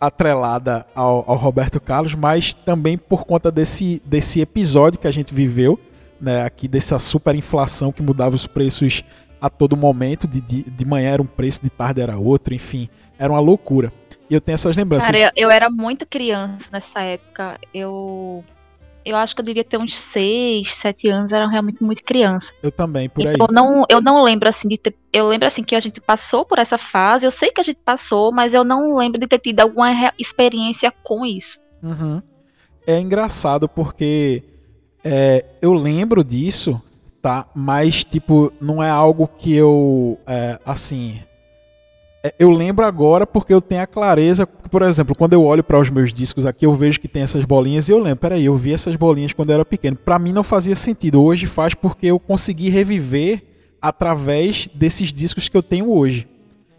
[0.00, 5.34] atrelada ao, ao Roberto Carlos, mas também por conta desse, desse episódio que a gente
[5.34, 5.78] viveu,
[6.20, 9.04] né, aqui dessa superinflação que mudava os preços
[9.40, 10.26] a todo momento.
[10.26, 13.92] De, de, de manhã era um preço, de tarde era outro, enfim, era uma loucura.
[14.28, 15.10] E eu tenho essas lembranças.
[15.10, 17.58] Cara, eu, eu era muito criança nessa época.
[17.74, 18.44] Eu
[19.04, 22.52] eu acho que eu devia ter uns 6, 7 anos, era realmente muito criança.
[22.62, 23.38] Eu também, por então, aí.
[23.40, 24.94] Eu não, eu não lembro assim de ter.
[25.12, 27.80] Eu lembro assim que a gente passou por essa fase, eu sei que a gente
[27.84, 31.58] passou, mas eu não lembro de ter tido alguma experiência com isso.
[31.82, 32.22] Uhum.
[32.86, 34.42] É engraçado porque
[35.04, 36.80] é, eu lembro disso,
[37.20, 37.46] tá?
[37.54, 40.18] Mas, tipo, não é algo que eu.
[40.26, 41.20] É, assim.
[42.22, 44.46] É, eu lembro agora porque eu tenho a clareza.
[44.46, 47.44] Por exemplo, quando eu olho para os meus discos aqui, eu vejo que tem essas
[47.44, 48.18] bolinhas e eu lembro.
[48.18, 49.96] Peraí, eu vi essas bolinhas quando eu era pequeno.
[49.96, 51.22] Para mim não fazia sentido.
[51.22, 53.42] Hoje faz porque eu consegui reviver
[53.80, 56.28] através desses discos que eu tenho hoje.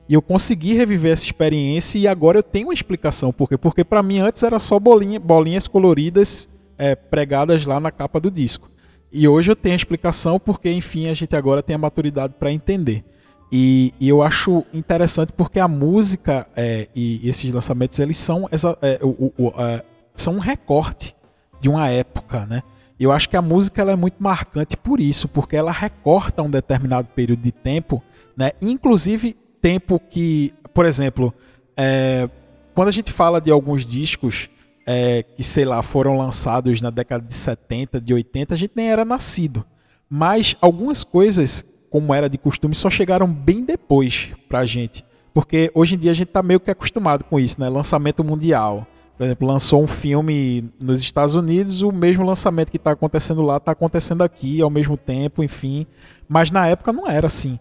[0.08, 3.32] E eu consegui reviver essa experiência e agora eu tenho uma explicação.
[3.32, 3.58] Por quê?
[3.58, 8.30] Porque para mim antes era só bolinha, bolinhas coloridas é, pregadas lá na capa do
[8.30, 8.70] disco.
[9.12, 12.52] E hoje eu tenho a explicação porque, enfim, a gente agora tem a maturidade para
[12.52, 13.04] entender.
[13.52, 18.78] E, e, eu acho interessante porque a música é, e esses lançamentos eles são, essa,
[18.82, 19.84] é, o, o, é,
[20.16, 21.14] são um recorte
[21.60, 22.64] de uma época, né?
[23.00, 26.50] Eu acho que a música ela é muito marcante por isso, porque ela recorta um
[26.50, 28.02] determinado período de tempo,
[28.38, 28.52] né?
[28.62, 31.34] Inclusive tempo que, por exemplo,
[31.76, 32.30] é,
[32.74, 34.50] quando a gente fala de alguns discos
[34.86, 38.90] é, que, sei lá, foram lançados na década de 70, de 80, a gente nem
[38.90, 39.66] era nascido.
[40.10, 45.06] Mas algumas coisas, como era de costume, só chegaram bem depois pra gente.
[45.34, 47.70] Porque hoje em dia a gente tá meio que acostumado com isso, né?
[47.70, 48.88] Lançamento mundial.
[49.18, 53.58] Por exemplo, lançou um filme nos Estados Unidos, o mesmo lançamento que está acontecendo lá
[53.58, 55.86] está acontecendo aqui ao mesmo tempo, enfim.
[56.28, 57.60] Mas na época não era assim.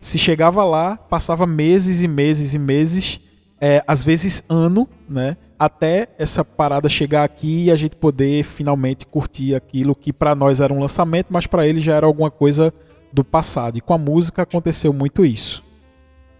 [0.00, 3.20] Se chegava lá, passava meses e meses e meses,
[3.60, 5.36] é, às vezes ano, né?
[5.58, 10.60] até essa parada chegar aqui e a gente poder finalmente curtir aquilo que para nós
[10.60, 12.72] era um lançamento, mas para ele já era alguma coisa
[13.12, 13.78] do passado.
[13.78, 15.64] E com a música aconteceu muito isso.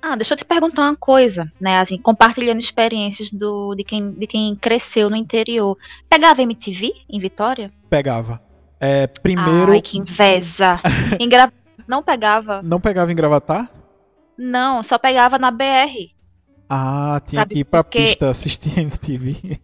[0.00, 1.80] Ah, deixa eu te perguntar uma coisa, né?
[1.80, 5.76] Assim, compartilhando experiências do, de, quem, de quem cresceu no interior.
[6.08, 7.72] Pegava MTV em Vitória?
[7.90, 8.40] Pegava.
[8.80, 9.72] É, primeiro.
[9.72, 10.80] Ai, que inveja.
[11.28, 11.52] Gra...
[11.86, 12.62] Não pegava.
[12.62, 13.68] Não pegava em Gravatar?
[14.36, 16.12] Não, só pegava na BR.
[16.68, 17.98] Ah, tinha Sabe, que ir pra porque...
[17.98, 19.58] pista assistir a MTV.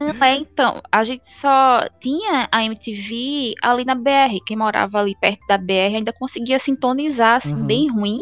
[0.00, 4.40] Não, é, então, a gente só tinha a MTV ali na BR.
[4.46, 7.66] Quem morava ali perto da BR ainda conseguia sintonizar, assim, uhum.
[7.66, 8.20] bem ruim.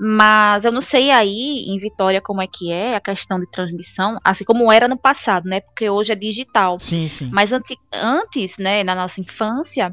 [0.00, 4.16] Mas eu não sei aí em Vitória como é que é a questão de transmissão,
[4.22, 5.60] assim como era no passado, né?
[5.60, 6.78] Porque hoje é digital.
[6.78, 7.30] Sim, sim.
[7.32, 9.92] Mas antes, antes né, na nossa infância,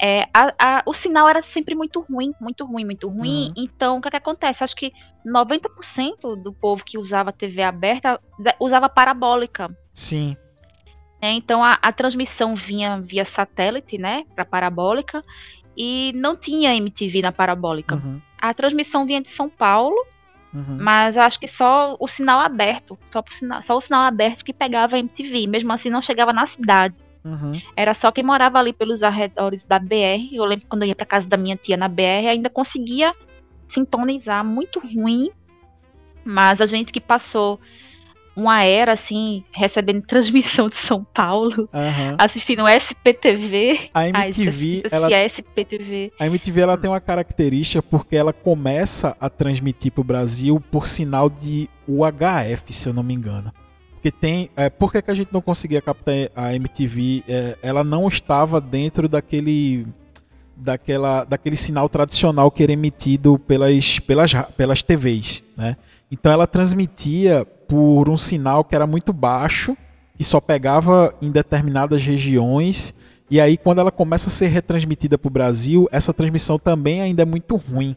[0.00, 3.48] é, a, a, o sinal era sempre muito ruim, muito ruim, muito ruim.
[3.48, 3.54] Uhum.
[3.56, 4.64] Então, o que, é que acontece?
[4.64, 4.92] Acho que
[5.24, 8.20] 90% do povo que usava TV aberta
[8.58, 9.74] usava parabólica.
[9.92, 10.36] Sim.
[11.20, 15.24] É, então, a, a, transmissão vinha via satélite, né, para parabólica,
[15.76, 17.94] e não tinha MTV na parabólica.
[17.94, 18.20] Uhum.
[18.38, 19.96] A transmissão vinha de São Paulo,
[20.52, 20.76] uhum.
[20.78, 24.96] mas acho que só o sinal aberto, só, sinal, só o sinal aberto que pegava
[24.96, 25.46] a MTV.
[25.46, 26.94] Mesmo assim, não chegava na cidade.
[27.24, 27.60] Uhum.
[27.74, 30.32] Era só quem morava ali pelos arredores da BR.
[30.32, 33.12] Eu lembro quando eu ia para casa da minha tia na BR, ainda conseguia
[33.68, 35.30] sintonizar muito ruim.
[36.24, 37.58] Mas a gente que passou
[38.36, 42.16] uma era assim, recebendo transmissão de São Paulo, uhum.
[42.18, 43.90] assistindo SPTV.
[43.94, 46.12] A MTV, ah, ela, SPTV.
[46.18, 50.86] A MTV ela tem uma característica porque ela começa a transmitir para o Brasil por
[50.86, 53.52] sinal de UHF, se eu não me engano.
[54.04, 54.50] Porque tem.
[54.54, 57.24] É, por que, que a gente não conseguia captar a MTV?
[57.26, 59.86] É, ela não estava dentro daquele.
[60.54, 65.42] Daquela, daquele sinal tradicional que era emitido pelas, pelas, pelas TVs.
[65.56, 65.76] Né?
[66.12, 69.76] Então ela transmitia por um sinal que era muito baixo,
[70.16, 72.94] que só pegava em determinadas regiões.
[73.30, 77.22] E aí, quando ela começa a ser retransmitida para o Brasil, essa transmissão também ainda
[77.22, 77.96] é muito ruim.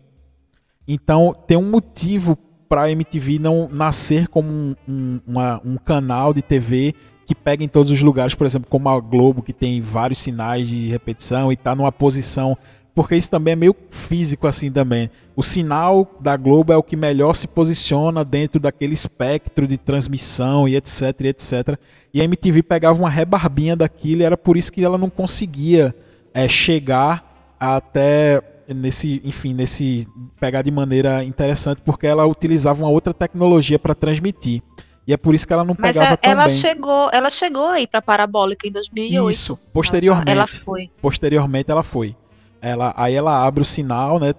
[0.87, 2.35] Então, tem um motivo
[2.67, 6.93] para a MTV não nascer como um, um, uma, um canal de TV
[7.25, 10.69] que pega em todos os lugares, por exemplo, como a Globo, que tem vários sinais
[10.69, 12.57] de repetição e está numa posição.
[12.95, 15.11] Porque isso também é meio físico assim também.
[15.35, 20.67] O sinal da Globo é o que melhor se posiciona dentro daquele espectro de transmissão
[20.67, 21.77] e etc, e etc.
[22.13, 25.93] E a MTV pegava uma rebarbinha daquilo e era por isso que ela não conseguia
[26.33, 28.41] é, chegar até
[28.73, 30.07] nesse, enfim, nesse
[30.39, 34.61] pegar de maneira interessante porque ela utilizava uma outra tecnologia para transmitir.
[35.07, 36.59] E é por isso que ela não Mas pegava ela, tão ela bem.
[36.59, 39.29] Chegou, ela chegou aí para parabólica em 2008.
[39.29, 40.29] Isso, posteriormente.
[40.29, 40.91] Ela foi.
[41.01, 42.13] Posteriormente ela foi.
[42.61, 44.33] Ela, aí ela abre o sinal, né?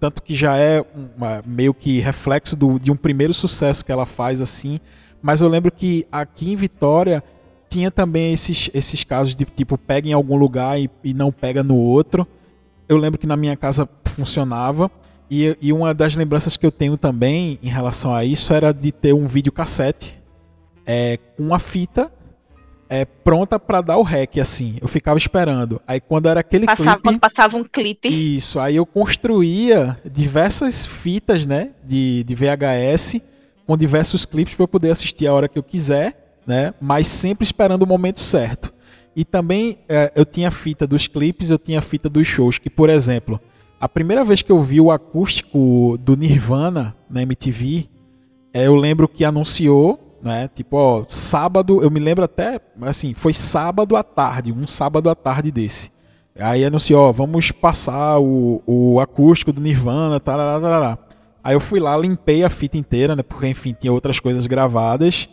[0.00, 0.84] Tanto que já é
[1.16, 4.80] uma, meio que reflexo do, de um primeiro sucesso que ela faz assim.
[5.22, 7.22] Mas eu lembro que aqui em Vitória
[7.68, 11.62] tinha também esses, esses casos de tipo pega em algum lugar e, e não pega
[11.62, 12.26] no outro.
[12.88, 14.90] Eu lembro que na minha casa funcionava.
[15.30, 18.90] E, e, uma das lembranças que eu tenho também em relação a isso era de
[18.90, 20.18] ter um videocassete
[20.86, 22.10] é, com uma fita
[22.88, 24.76] é, pronta para dar o rec, assim.
[24.80, 25.80] Eu ficava esperando.
[25.86, 27.02] Aí quando era aquele passava, clipe.
[27.02, 28.08] Quando passava um clipe.
[28.08, 28.58] Isso.
[28.58, 31.70] Aí eu construía diversas fitas, né?
[31.84, 33.20] De, de VHS,
[33.66, 36.72] com diversos clipes para eu poder assistir a hora que eu quiser, né?
[36.80, 38.72] Mas sempre esperando o momento certo.
[39.18, 42.88] E também é, eu tinha fita dos clipes, eu tinha fita dos shows, que, por
[42.88, 43.40] exemplo,
[43.80, 47.88] a primeira vez que eu vi o acústico do Nirvana na MTV,
[48.54, 50.48] é, eu lembro que anunciou né?
[50.54, 55.16] Tipo, ó, sábado, eu me lembro até, assim, foi sábado à tarde, um sábado à
[55.16, 55.90] tarde desse.
[56.38, 60.98] Aí anunciou, ó, vamos passar o, o acústico do Nirvana, tarará, tarará.
[61.42, 63.22] Aí eu fui lá, limpei a fita inteira, né?
[63.24, 65.28] Porque, enfim, tinha outras coisas gravadas.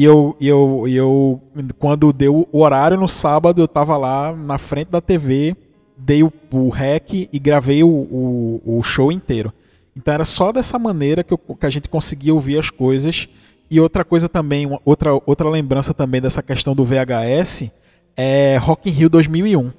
[0.00, 1.42] E eu, e eu, e eu
[1.78, 5.54] quando deu o horário no sábado, eu tava lá na frente da TV,
[5.94, 9.52] dei o, o rec e gravei o, o, o show inteiro.
[9.94, 13.28] Então era só dessa maneira que, eu, que a gente conseguia ouvir as coisas
[13.70, 17.70] e outra coisa também, outra, outra lembrança também dessa questão do VHS
[18.16, 19.70] é Rock in Rio 2001.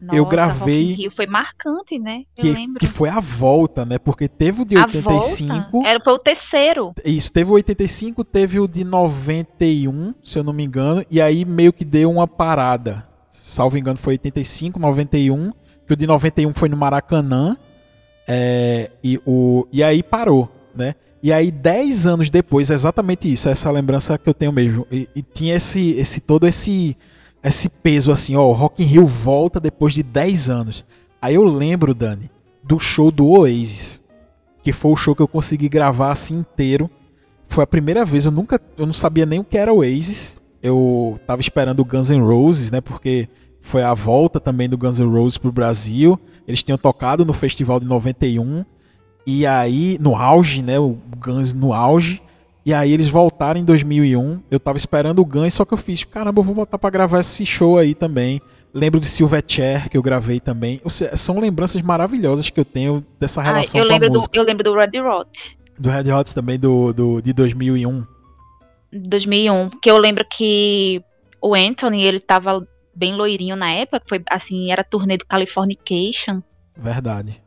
[0.00, 0.90] Nossa, eu gravei.
[0.92, 2.24] Rock foi marcante, né?
[2.36, 2.80] Eu que, lembro.
[2.80, 3.98] Que foi a volta, né?
[3.98, 5.70] Porque teve o de 85.
[5.70, 5.88] Volta?
[5.88, 6.94] Era foi o terceiro.
[7.04, 11.44] Isso, teve o 85, teve o de 91, se eu não me engano, e aí
[11.44, 13.06] meio que deu uma parada.
[13.30, 15.52] Salvo engano, foi 85, 91,
[15.86, 17.56] que o de 91 foi no Maracanã.
[18.26, 20.94] É, e, o, e aí parou, né?
[21.22, 24.86] E aí, 10 anos depois, exatamente isso, essa lembrança que eu tenho mesmo.
[24.90, 26.96] E, e, tinha esse, esse todo esse,
[27.42, 30.86] esse peso assim, ó, Rock in Rio volta depois de 10 anos.
[31.20, 32.30] Aí eu lembro, Dani,
[32.62, 34.00] do show do Oasis,
[34.62, 36.90] que foi o show que eu consegui gravar assim inteiro.
[37.48, 40.36] Foi a primeira vez, eu nunca, eu não sabia nem o que era Oasis.
[40.62, 43.28] Eu tava esperando o Guns N' Roses, né, porque
[43.60, 46.18] foi a volta também do Guns N' Roses pro Brasil.
[46.46, 48.64] Eles tinham tocado no festival de 91
[49.30, 50.78] e aí, no auge, né?
[50.78, 52.22] O Guns no auge.
[52.64, 54.42] E aí eles voltaram em 2001.
[54.50, 57.20] Eu tava esperando o Guns, só que eu fiz, caramba, eu vou botar pra gravar
[57.20, 58.40] esse show aí também.
[58.74, 60.80] Lembro de Silverchair, que eu gravei também.
[60.88, 64.32] Seja, são lembranças maravilhosas que eu tenho dessa relação eu com lembro a música.
[64.32, 65.58] Do, eu lembro do Red Hot.
[65.78, 68.04] Do Red Hot também, do, do, de 2001.
[68.92, 69.70] 2001.
[69.80, 71.02] Que eu lembro que
[71.40, 74.02] o Anthony, ele tava bem loirinho na época.
[74.06, 76.42] Foi assim, era turnê do Californication.
[76.76, 77.42] Verdade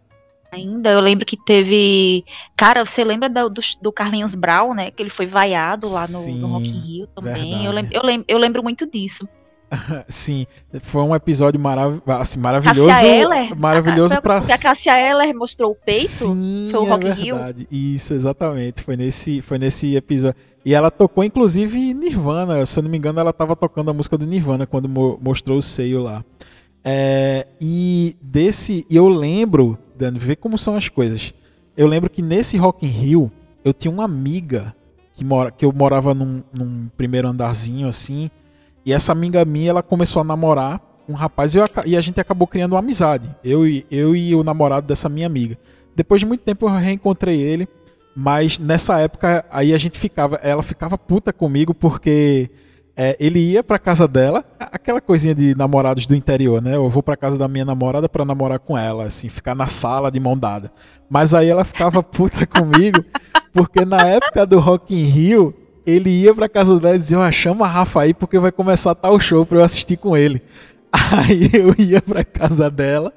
[0.51, 0.89] ainda.
[0.89, 2.25] Eu lembro que teve.
[2.55, 4.91] Cara, você lembra do, do, do Carlinhos Brown, né?
[4.91, 7.65] Que ele foi vaiado lá no, Sim, no Rock in Rio também.
[7.65, 9.27] Eu lembro, eu, lembro, eu lembro muito disso.
[10.09, 10.45] Sim,
[10.81, 12.91] foi um episódio marav assim, maravilhoso.
[13.57, 14.39] Maravilhoso a, pra.
[14.39, 16.07] Porque a Cássia Eller mostrou o peito.
[16.07, 17.67] Sim, foi o Rock é verdade.
[17.71, 17.95] Rio.
[17.95, 18.83] Isso, exatamente.
[18.83, 20.39] Foi nesse, foi nesse episódio.
[20.63, 22.65] E ela tocou, inclusive, Nirvana.
[22.65, 25.57] Se eu não me engano, ela estava tocando a música do Nirvana quando mo mostrou
[25.57, 26.23] o seio lá.
[26.83, 28.85] É, e desse.
[28.89, 31.33] Eu lembro Dani, vê como são as coisas.
[31.77, 33.31] Eu lembro que nesse Rock in Rio,
[33.63, 34.75] eu tinha uma amiga
[35.13, 38.29] que, mora, que eu morava num, num primeiro andarzinho assim,
[38.83, 42.19] e essa amiga minha, ela começou a namorar um rapaz e, eu, e a gente
[42.19, 43.29] acabou criando uma amizade.
[43.43, 45.57] Eu e, eu e o namorado dessa minha amiga.
[45.95, 47.67] Depois de muito tempo eu reencontrei ele,
[48.15, 52.49] mas nessa época aí a gente ficava, ela ficava puta comigo porque
[52.95, 56.75] é, ele ia pra casa dela, aquela coisinha de namorados do interior, né?
[56.75, 60.11] Eu vou pra casa da minha namorada para namorar com ela, assim, ficar na sala
[60.11, 60.71] de mão dada.
[61.09, 63.03] Mas aí ela ficava puta comigo,
[63.53, 65.53] porque na época do Rock in Rio,
[65.85, 68.51] ele ia pra casa dela e dizia, ó, oh, chama a Rafa aí porque vai
[68.51, 70.41] começar tal show pra eu assistir com ele.
[70.93, 73.13] Aí eu ia pra casa dela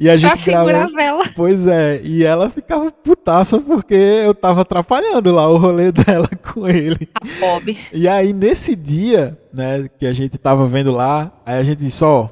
[0.00, 0.88] e a gente gravava.
[1.34, 6.68] Pois é, e ela ficava putaça porque eu tava atrapalhando lá o rolê dela com
[6.68, 7.08] ele.
[7.14, 7.76] A Bob.
[7.92, 12.04] E aí nesse dia, né, que a gente tava vendo lá, aí a gente disse,
[12.04, 12.28] ó,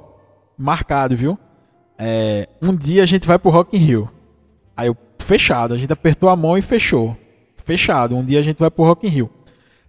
[0.57, 1.39] marcado, viu?
[1.99, 4.11] É, um dia a gente vai pro Rock in Rio.
[4.77, 7.17] Aí eu, fechado, a gente apertou a mão e fechou.
[7.57, 9.31] Fechado, um dia a gente vai pro Rock in Rio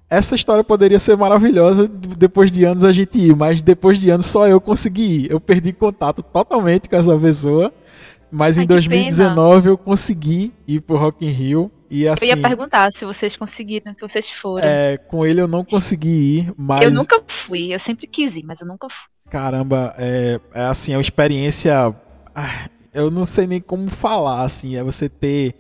[0.10, 4.26] essa história poderia ser maravilhosa depois de anos a gente ir, mas depois de anos
[4.26, 5.32] só eu consegui ir.
[5.32, 7.74] Eu perdi contato totalmente com essa pessoa,
[8.32, 9.72] mas Ai, em 2019 pena.
[9.74, 11.72] eu consegui ir pro Rock in Rio.
[11.90, 14.66] E, assim, eu ia assim, perguntar se vocês conseguiram, se vocês foram.
[14.66, 16.84] É, com ele eu não consegui ir, mas.
[16.84, 19.10] Eu nunca fui, eu sempre quis ir, mas eu nunca fui.
[19.30, 21.94] Caramba, é, é assim, é uma experiência.
[22.34, 25.56] Ah, eu não sei nem como falar, assim, é você ter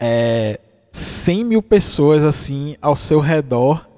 [0.00, 0.58] é,
[0.92, 3.88] 100 mil pessoas, assim, ao seu redor,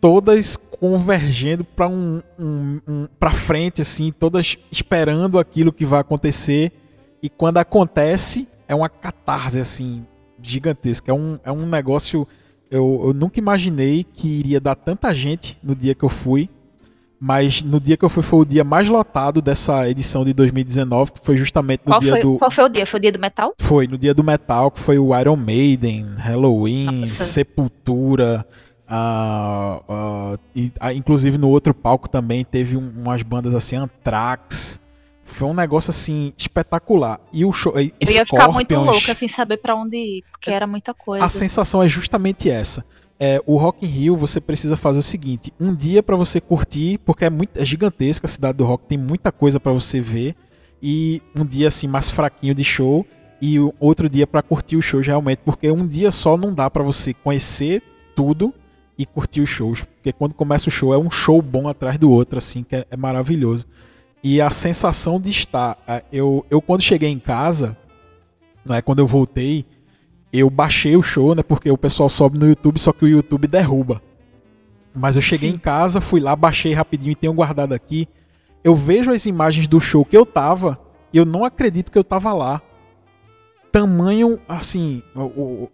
[0.00, 6.72] todas convergendo para um, um, um para frente, assim, todas esperando aquilo que vai acontecer,
[7.22, 10.04] e quando acontece, é uma catarse, assim,
[10.42, 12.26] gigantesca, é um, é um negócio...
[12.68, 16.50] Eu, eu nunca imaginei que iria dar tanta gente no dia que eu fui,
[17.18, 21.12] mas no dia que eu fui foi o dia mais lotado dessa edição de 2019,
[21.12, 22.38] que foi justamente no qual dia foi, do.
[22.38, 22.86] Qual foi o dia?
[22.86, 23.54] Foi o dia do metal?
[23.58, 27.24] Foi, no dia do metal, que foi o Iron Maiden, Halloween, Nossa.
[27.24, 28.46] Sepultura.
[28.88, 34.80] Uh, uh, e, uh, inclusive no outro palco também teve um, umas bandas assim, Anthrax.
[35.24, 37.18] Foi um negócio assim espetacular.
[37.32, 37.72] E o show.
[37.76, 41.24] Eu ia ficar muito louca sem saber para onde ir, porque era muita coisa.
[41.24, 42.84] A sensação é justamente essa
[43.18, 46.98] é, o Rock in Rio você precisa fazer o seguinte: um dia para você curtir,
[46.98, 50.34] porque é muito é gigantesca a cidade do rock, tem muita coisa para você ver,
[50.82, 53.06] e um dia assim mais fraquinho de show
[53.40, 56.82] e outro dia para curtir os shows realmente, porque um dia só não dá para
[56.82, 57.82] você conhecer
[58.14, 58.52] tudo
[58.98, 62.10] e curtir os shows, porque quando começa o show é um show bom atrás do
[62.10, 63.66] outro assim, que é, é maravilhoso.
[64.22, 67.76] E a sensação de estar, é, eu, eu quando cheguei em casa,
[68.64, 69.64] não é quando eu voltei,
[70.32, 71.42] eu baixei o show, né?
[71.42, 74.02] Porque o pessoal sobe no YouTube, só que o YouTube derruba.
[74.94, 78.08] Mas eu cheguei em casa, fui lá, baixei rapidinho e tenho guardado aqui.
[78.64, 80.78] Eu vejo as imagens do show que eu tava
[81.12, 82.60] e eu não acredito que eu tava lá.
[83.70, 85.02] Tamanho, assim,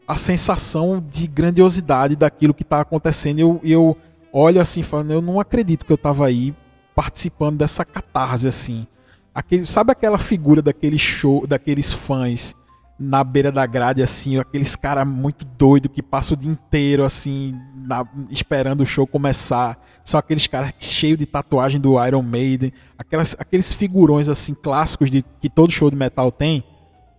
[0.06, 3.38] a sensação de grandiosidade daquilo que tá acontecendo.
[3.38, 3.96] Eu, eu
[4.32, 6.52] olho assim, falando, eu não acredito que eu tava aí
[6.96, 8.86] participando dessa catarse, assim.
[9.34, 12.54] Aquele, sabe aquela figura daquele show, daqueles fãs
[13.02, 17.58] na beira da grade, assim, aqueles caras muito doidos que passam o dia inteiro, assim,
[17.74, 19.76] na, esperando o show começar.
[20.04, 25.24] São aqueles caras cheios de tatuagem do Iron Maiden, aquelas, aqueles figurões, assim, clássicos de,
[25.40, 26.62] que todo show de metal tem.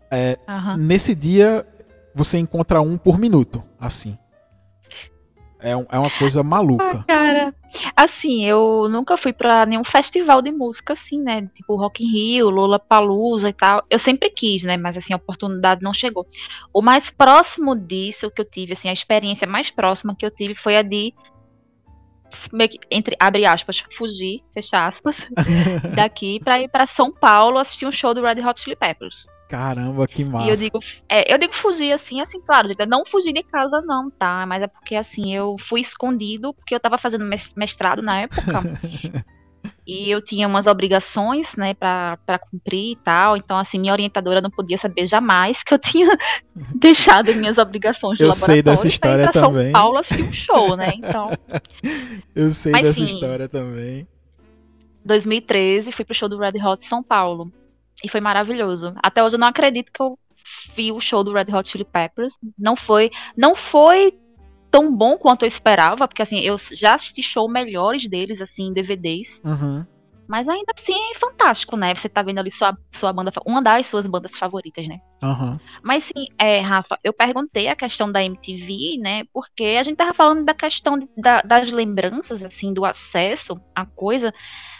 [0.10, 0.78] É, uhum.
[0.78, 1.67] Nesse dia,
[2.15, 4.17] você encontra um por minuto, assim.
[5.63, 6.99] É, um, é uma coisa maluca.
[6.99, 7.56] Ah, cara,
[7.95, 11.49] assim, eu nunca fui pra nenhum festival de música, assim, né?
[11.56, 13.82] Tipo Rock in Rio, Lola Palusa e tal.
[13.89, 14.76] Eu sempre quis, né?
[14.76, 16.28] Mas, assim, a oportunidade não chegou.
[16.73, 20.54] O mais próximo disso que eu tive, assim, a experiência mais próxima que eu tive
[20.54, 21.13] foi a de
[22.89, 25.17] entre abre aspas, fugir, fecha aspas,
[25.95, 29.28] daqui para ir para São Paulo assistir um show do Red Hot Chili Peppers.
[29.53, 30.47] Caramba, que massa.
[30.47, 34.09] E eu digo, é, eu digo fugir assim, assim, claro, não fugir de casa não,
[34.09, 34.47] tá?
[34.47, 37.23] Mas é porque assim, eu fui escondido porque eu tava fazendo
[37.55, 38.41] mestrado na época.
[39.85, 43.37] e eu tinha umas obrigações, né, para cumprir e tal.
[43.37, 46.17] Então, assim, minha orientadora não podia saber jamais que eu tinha
[46.73, 48.59] deixado minhas obrigações de eu laboratório.
[48.59, 49.71] Eu sei dessa história pra também.
[49.71, 50.93] São Paulo assistir um show, né?
[50.95, 51.29] Então.
[52.33, 54.07] eu sei Mas, dessa sim, história também.
[55.05, 57.51] 2013, fui pro show do Red Hot São Paulo.
[58.03, 58.93] E foi maravilhoso.
[59.03, 60.17] Até hoje eu não acredito que eu
[60.75, 62.34] vi o show do Red Hot Chili Peppers.
[62.58, 64.17] Não foi, não foi
[64.71, 68.73] tão bom quanto eu esperava, porque assim, eu já assisti show melhores deles, assim, em
[68.73, 69.39] DVDs.
[69.43, 69.86] Uhum.
[70.27, 71.93] Mas ainda assim é fantástico, né?
[71.93, 74.99] Você tá vendo ali sua, sua banda, uma das suas bandas favoritas, né?
[75.21, 75.60] Uhum.
[75.82, 79.25] Mas sim, é, Rafa, eu perguntei a questão da MTV, né?
[79.34, 83.86] Porque a gente tava falando da questão de, da, das lembranças, assim, do acesso à
[83.86, 84.34] coisa.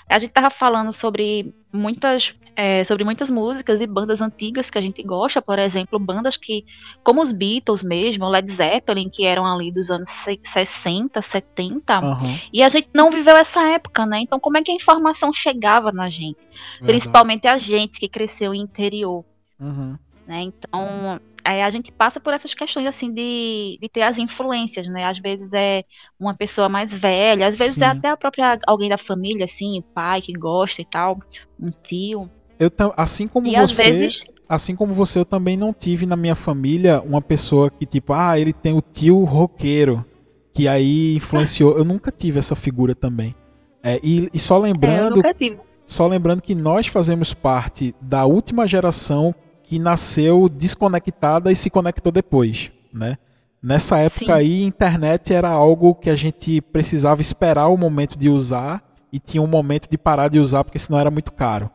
[0.10, 4.82] A gente tava falando sobre muitas é, sobre muitas músicas e bandas antigas que a
[4.82, 6.66] gente gosta, por exemplo, bandas que,
[7.04, 12.40] como os Beatles mesmo, Led Zeppelin, que eram ali dos anos 60, 70, uhum.
[12.52, 14.20] e a gente não viveu essa época, né?
[14.20, 16.40] Então, como é que a informação chegava na gente?
[16.80, 16.86] Verdade.
[16.86, 19.26] Principalmente a gente que cresceu em interior.
[19.60, 19.98] Uhum.
[20.28, 20.44] Né?
[20.44, 25.06] Então, é, a gente passa por essas questões assim de, de ter as influências, né?
[25.06, 25.84] Às vezes é
[26.18, 27.96] uma pessoa mais velha, às vezes é Sim.
[27.96, 31.20] é até a própria alguém da família, assim, o pai que gosta e tal,
[31.60, 32.30] um tio.
[32.60, 34.24] Eu assim como e você, vezes...
[34.48, 38.40] assim como você, eu também não tive na minha família uma pessoa que tipo, ah,
[38.40, 40.06] ele tem o tio roqueiro
[40.54, 41.76] que aí influenciou.
[41.78, 43.36] eu nunca tive essa figura também.
[43.82, 49.36] É, e, e, só lembrando, é, só lembrando que nós fazemos parte da última geração
[49.64, 53.18] que nasceu desconectada e se conectou depois, né?
[53.62, 54.32] Nessa época Sim.
[54.32, 59.42] aí, internet era algo que a gente precisava esperar o momento de usar e tinha
[59.42, 61.70] um momento de parar de usar porque senão era muito caro.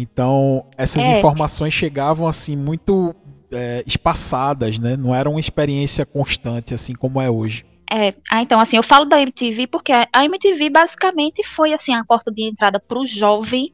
[0.00, 1.18] Então, essas é.
[1.18, 3.12] informações chegavam assim muito
[3.50, 4.96] é, espaçadas, né?
[4.96, 7.66] Não era uma experiência constante assim como é hoje.
[7.90, 12.04] É, ah, então assim, eu falo da MTV porque a MTV basicamente foi assim a
[12.04, 13.72] porta de entrada para o jovem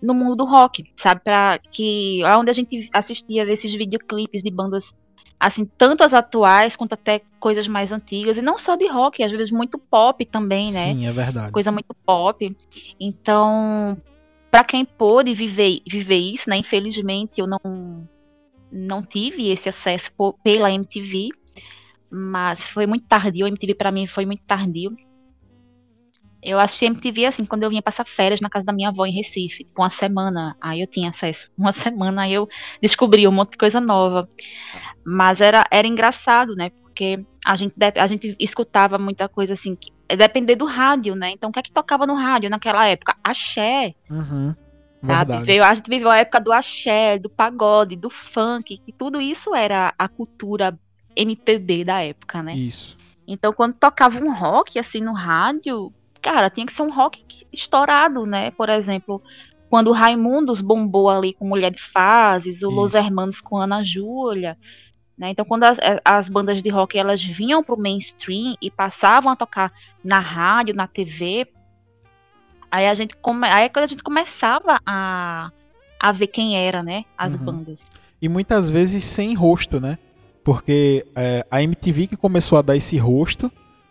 [0.00, 1.20] no mundo do rock, sabe?
[1.22, 4.94] Para que é onde a gente assistia esses videoclipes de bandas
[5.38, 9.30] assim, tanto as atuais quanto até coisas mais antigas, e não só de rock, às
[9.30, 10.84] vezes muito pop também, né?
[10.84, 11.52] Sim, é verdade.
[11.52, 12.56] Coisa muito pop.
[12.98, 14.00] Então,
[14.54, 16.56] para quem pôde viver, viver isso, né?
[16.56, 18.08] Infelizmente eu não
[18.70, 21.30] não tive esse acesso por, pela MTV,
[22.08, 23.46] mas foi muito tardio.
[23.46, 24.96] A MTV para mim foi muito tardio.
[26.40, 29.12] Eu assisti MTV assim, quando eu vinha passar férias na casa da minha avó em
[29.12, 30.56] Recife, com uma semana.
[30.60, 31.50] Aí eu tinha acesso.
[31.58, 32.48] Uma semana aí eu
[32.80, 34.28] descobri um monte de coisa nova.
[35.04, 36.70] Mas era, era engraçado, né?
[36.94, 41.32] Porque a gente, a gente escutava muita coisa assim, que, depender do rádio, né?
[41.32, 43.16] Então o que é que tocava no rádio naquela época?
[43.22, 43.96] Axé.
[44.08, 44.54] Uhum.
[45.04, 45.44] Sabe?
[45.44, 49.54] Veio, a gente viveu a época do axé, do pagode, do funk, que tudo isso
[49.54, 50.78] era a cultura
[51.16, 52.54] MPB da época, né?
[52.54, 52.96] Isso.
[53.26, 55.92] Então, quando tocava um rock, assim, no rádio,
[56.22, 57.22] cara, tinha que ser um rock
[57.52, 58.52] estourado, né?
[58.52, 59.20] Por exemplo,
[59.68, 62.70] quando o Raimundos bombou ali com Mulher de Fases, o Isso.
[62.70, 64.56] Los Hermanos com Ana Júlia,
[65.16, 65.30] né?
[65.30, 69.36] Então, quando as, as, bandas de rock elas vinham para o mainstream e passavam a
[69.36, 71.46] tocar na rádio, na TV,
[72.74, 73.46] Aí a gente come...
[73.46, 75.52] aí é quando a gente começava a,
[76.00, 77.04] a ver quem era, né?
[77.16, 77.38] As uhum.
[77.38, 77.78] bandas.
[78.20, 79.96] E muitas vezes sem rosto, né?
[80.42, 83.48] Porque é, a MTV que começou a dar esse rosto,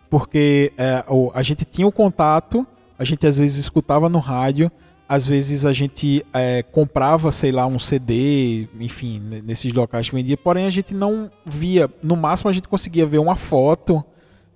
[0.10, 1.02] porque é,
[1.34, 2.68] a gente tinha o contato,
[3.00, 4.70] a gente às vezes escutava no rádio,
[5.08, 10.38] às vezes a gente é, comprava, sei lá, um CD, enfim, nesses locais que vendia,
[10.38, 14.04] porém a gente não via, no máximo a gente conseguia ver uma foto,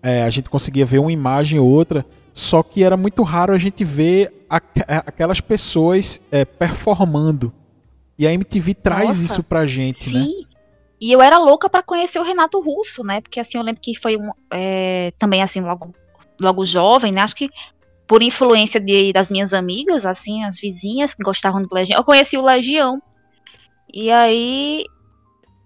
[0.02, 3.58] é, a gente conseguia ver uma imagem ou outra, só que era muito raro a
[3.58, 7.54] gente ver aquelas pessoas é, performando.
[8.18, 10.24] E a MTV traz Nossa, isso pra gente, né?
[10.24, 10.42] sim.
[10.42, 10.48] né?
[11.00, 13.22] E eu era louca para conhecer o Renato Russo, né?
[13.22, 15.94] Porque assim, eu lembro que foi um, é, também assim, logo,
[16.40, 17.22] logo jovem, né?
[17.22, 17.50] Acho que
[18.08, 22.38] por influência de, das minhas amigas, assim, as vizinhas que gostavam do Legião, eu conheci
[22.38, 23.02] o Legião.
[23.94, 24.86] E aí.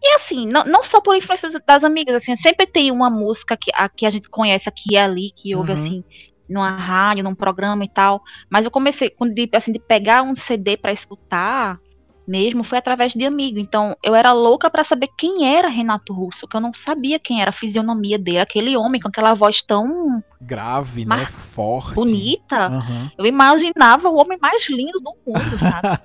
[0.03, 3.69] E assim, não, não só por influência das amigas, assim, sempre tem uma música que
[3.75, 5.77] a, que a gente conhece aqui e ali, que ouve uhum.
[5.77, 6.03] assim,
[6.49, 8.19] numa rádio, num programa e tal.
[8.49, 11.79] Mas eu comecei, de, assim, de pegar um CD para escutar
[12.27, 13.59] mesmo, foi através de amigo.
[13.59, 17.41] Então, eu era louca para saber quem era Renato Russo, que eu não sabia quem
[17.41, 22.69] era a fisionomia dele, aquele homem com aquela voz tão grave, né, forte, bonita.
[22.69, 23.09] Uhum.
[23.17, 25.99] Eu imaginava o homem mais lindo do mundo, sabe?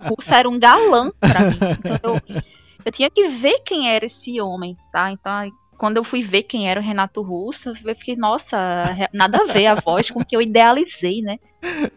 [0.10, 1.58] Russo era um galã para mim.
[1.84, 2.42] Então, eu,
[2.84, 5.10] eu tinha que ver quem era esse homem, tá?
[5.10, 8.56] Então, quando eu fui ver quem era o Renato Russo, eu fiquei, nossa,
[9.12, 11.38] nada a ver a voz com que eu idealizei, né?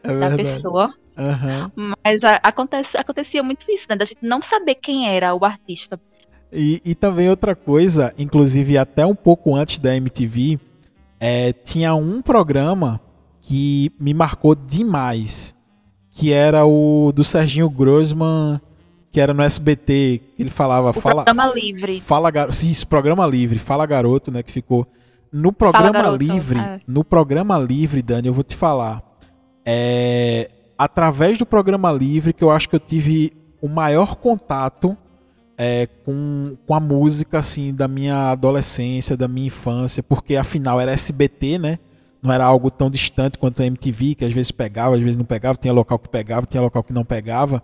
[0.03, 0.93] É da pessoa.
[1.17, 1.93] Uhum.
[2.03, 3.95] Mas a, acontece, acontecia muito isso, né?
[3.95, 5.99] Da gente não saber quem era o artista.
[6.51, 10.59] E, e também outra coisa, inclusive até um pouco antes da MTV,
[11.19, 13.01] é, tinha um programa
[13.41, 15.55] que me marcou demais,
[16.11, 18.61] que era o do Serginho Grossman
[19.17, 20.91] que era no SBT, que ele falava.
[20.91, 21.99] O fala, programa livre.
[21.99, 22.55] Fala garoto.
[22.63, 23.57] Isso, programa livre.
[23.57, 24.43] Fala garoto, né?
[24.43, 24.85] Que ficou.
[25.31, 26.59] No programa livre.
[26.59, 26.79] É.
[26.87, 29.01] No programa livre, Dani, eu vou te falar.
[29.65, 30.51] É.
[30.77, 34.95] Através do programa livre que eu acho que eu tive o maior contato
[35.57, 40.91] é, com, com a música assim da minha adolescência, da minha infância, porque afinal era
[40.91, 41.79] SBT, né?
[42.21, 45.25] Não era algo tão distante quanto a MTV, que às vezes pegava, às vezes não
[45.25, 47.63] pegava, tinha local que pegava, tinha local que não pegava.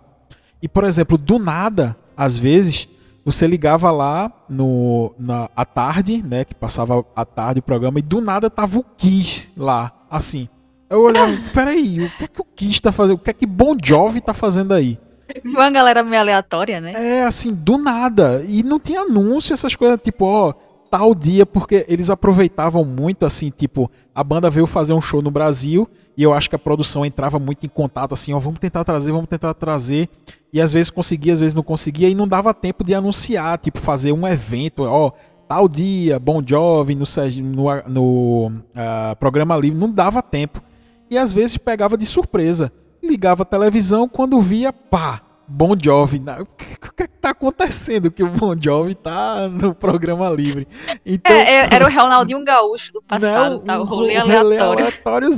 [0.60, 2.88] E, por exemplo, do nada, às vezes,
[3.24, 6.44] você ligava lá no, na, à tarde, né?
[6.44, 10.48] Que passava à tarde o programa, e do nada tava o Kiss lá, assim.
[10.88, 13.16] Eu olhava, peraí, o que é que o Kiss tá fazendo?
[13.16, 14.98] O que é que Bon Jovi tá fazendo aí?
[15.44, 16.92] Uma galera meio aleatória, né?
[16.94, 18.44] É, assim, do nada.
[18.46, 20.52] E não tinha anúncio, essas coisas, tipo, ó,
[20.90, 25.30] tal dia, porque eles aproveitavam muito, assim, tipo, a banda veio fazer um show no
[25.30, 28.84] Brasil e eu acho que a produção entrava muito em contato, assim, ó, vamos tentar
[28.84, 30.08] trazer, vamos tentar trazer.
[30.52, 33.80] E às vezes conseguia, às vezes não conseguia, e não dava tempo de anunciar, tipo,
[33.80, 35.10] fazer um evento, ó,
[35.48, 37.04] tal dia, Bon Jovi, no,
[37.42, 40.62] no, no uh, programa livre, não dava tempo.
[41.10, 42.72] E às vezes pegava de surpresa.
[43.02, 46.22] Ligava a televisão, quando via, pá, Bon Jovi.
[46.40, 50.66] O que é está acontecendo que o Bon Jovi tá no programa livre?
[51.04, 53.80] Então, é, é era o Ronaldinho Gaúcho do passado, não, tá?
[53.80, 54.84] O rolê aleatório.
[54.84, 55.28] aleatório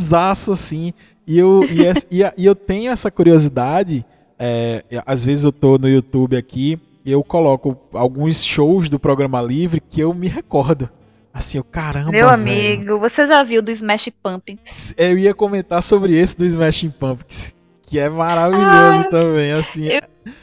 [0.53, 0.93] assim.
[1.27, 4.05] E eu, e, e, e eu tenho essa curiosidade,
[4.39, 9.81] é, às vezes eu tô no YouTube aqui, eu coloco alguns shows do programa livre
[9.81, 10.89] que eu me recordo.
[11.37, 12.11] Assim, o caramba.
[12.11, 12.99] Meu amigo, velho.
[12.99, 14.95] você já viu do Smash Pumpkins?
[14.97, 19.87] Eu ia comentar sobre esse do Smash Pumpkins que é maravilhoso ah, também, assim.
[19.87, 20.01] Eu,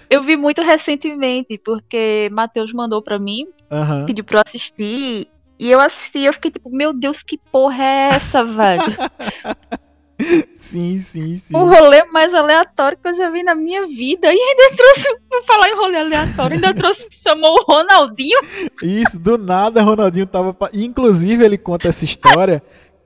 [0.10, 4.06] eu, vi muito recentemente, porque Matheus mandou para mim, uhum.
[4.06, 5.28] pediu pra eu assistir,
[5.60, 8.84] e eu assisti, eu fiquei tipo, meu Deus, que porra é essa, velho?
[10.56, 11.56] Sim, sim, sim.
[11.56, 14.28] O rolê mais aleatório que eu já vi na minha vida.
[14.28, 18.40] E ainda trouxe, vou falar em rolê aleatório, ainda trouxe, chamou o Ronaldinho.
[18.82, 20.56] Isso, do nada, Ronaldinho tava.
[20.74, 22.64] Inclusive, ele conta essa história.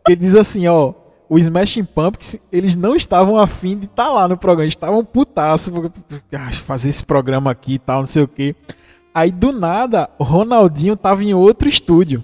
[0.07, 0.93] ele diz assim: ó,
[1.29, 5.03] o Smashing Pumpkins, eles não estavam afim de estar tá lá no programa, eles estavam
[5.03, 5.71] putaço,
[6.65, 8.55] fazer esse programa aqui e tal, não sei o que.
[9.13, 12.23] Aí do nada, o Ronaldinho tava em outro estúdio.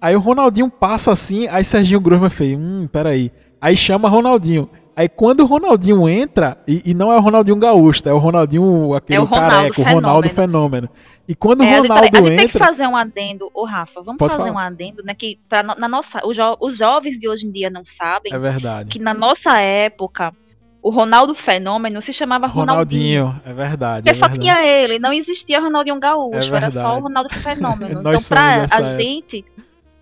[0.00, 3.32] Aí o Ronaldinho passa assim, aí Serginho Grosma fez, hum, peraí.
[3.60, 4.68] Aí chama Ronaldinho.
[4.96, 8.94] Aí quando o Ronaldinho entra, e, e, não é o Ronaldinho gaúcho, é o Ronaldinho,
[8.94, 10.88] aquele é o careca, o Ronaldo Fenômeno.
[11.28, 12.38] E quando é, o Ronaldo a gente, a gente entra...
[12.38, 14.50] tem que fazer um adendo, ô Rafa, vamos fazer falar.
[14.50, 17.68] um adendo, né, que pra, na nossa, os, jo, os jovens de hoje em dia
[17.68, 18.88] não sabem é verdade.
[18.88, 20.32] que na nossa época,
[20.80, 23.24] o Ronaldo Fenômeno se chamava Ronaldinho.
[23.24, 24.04] Ronaldinho, é verdade.
[24.04, 28.00] Porque é só tinha ele, não existia Ronaldinho Gaúcho, é era só o Ronaldo Fenômeno.
[28.00, 29.44] então, pra a gente,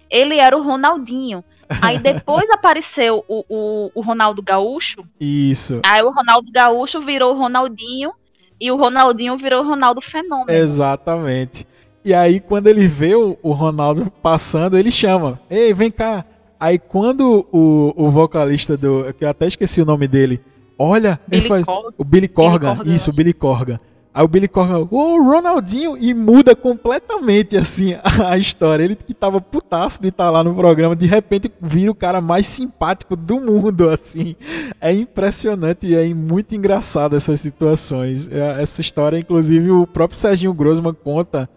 [0.08, 1.42] ele era o Ronaldinho.
[1.80, 5.04] Aí depois apareceu o, o, o, Ronaldo Gaúcho.
[5.20, 5.80] Isso.
[5.84, 8.12] Aí o Ronaldo Gaúcho virou o Ronaldinho
[8.60, 10.50] e o Ronaldinho virou o Ronaldo Fenômeno.
[10.50, 11.66] Exatamente.
[12.04, 16.24] E aí quando ele vê o, o Ronaldo passando, ele chama: Ei, vem cá.
[16.58, 19.12] Aí quando o, o vocalista do.
[19.14, 20.40] que eu até esqueci o nome dele.
[20.78, 21.64] Olha, Billy ele faz.
[21.96, 22.58] O Billy Corgan.
[22.58, 23.80] Billy Corgan isso, o Billy Corgan.
[24.14, 28.84] Aí o Billy Corgan, oh, Ronaldinho, e muda completamente, assim, a história.
[28.84, 32.20] Ele que tava putaço de estar tá lá no programa, de repente vira o cara
[32.20, 34.36] mais simpático do mundo, assim.
[34.80, 38.30] É impressionante e é muito engraçado essas situações.
[38.30, 41.50] É, essa história, inclusive, o próprio Serginho Grossman conta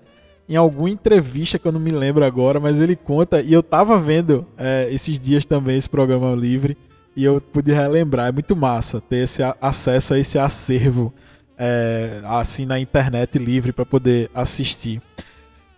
[0.49, 3.99] em alguma entrevista que eu não me lembro agora, mas ele conta, e eu tava
[3.99, 6.75] vendo é, esses dias também esse programa livre,
[7.15, 8.29] e eu pude relembrar.
[8.29, 11.13] É muito massa ter esse acesso a esse acervo
[11.57, 15.01] é, assim na internet livre para poder assistir.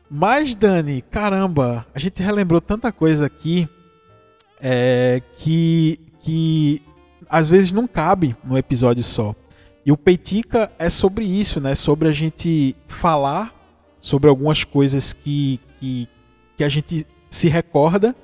[0.09, 3.69] Mas, Dani, caramba, a gente relembrou tanta coisa aqui
[4.59, 6.81] é, que, que
[7.29, 9.35] às vezes não cabe num episódio só.
[9.85, 11.75] E o Peitica é sobre isso, né?
[11.75, 13.55] Sobre a gente falar
[14.01, 16.07] sobre algumas coisas que, que,
[16.57, 18.15] que a gente se recorda,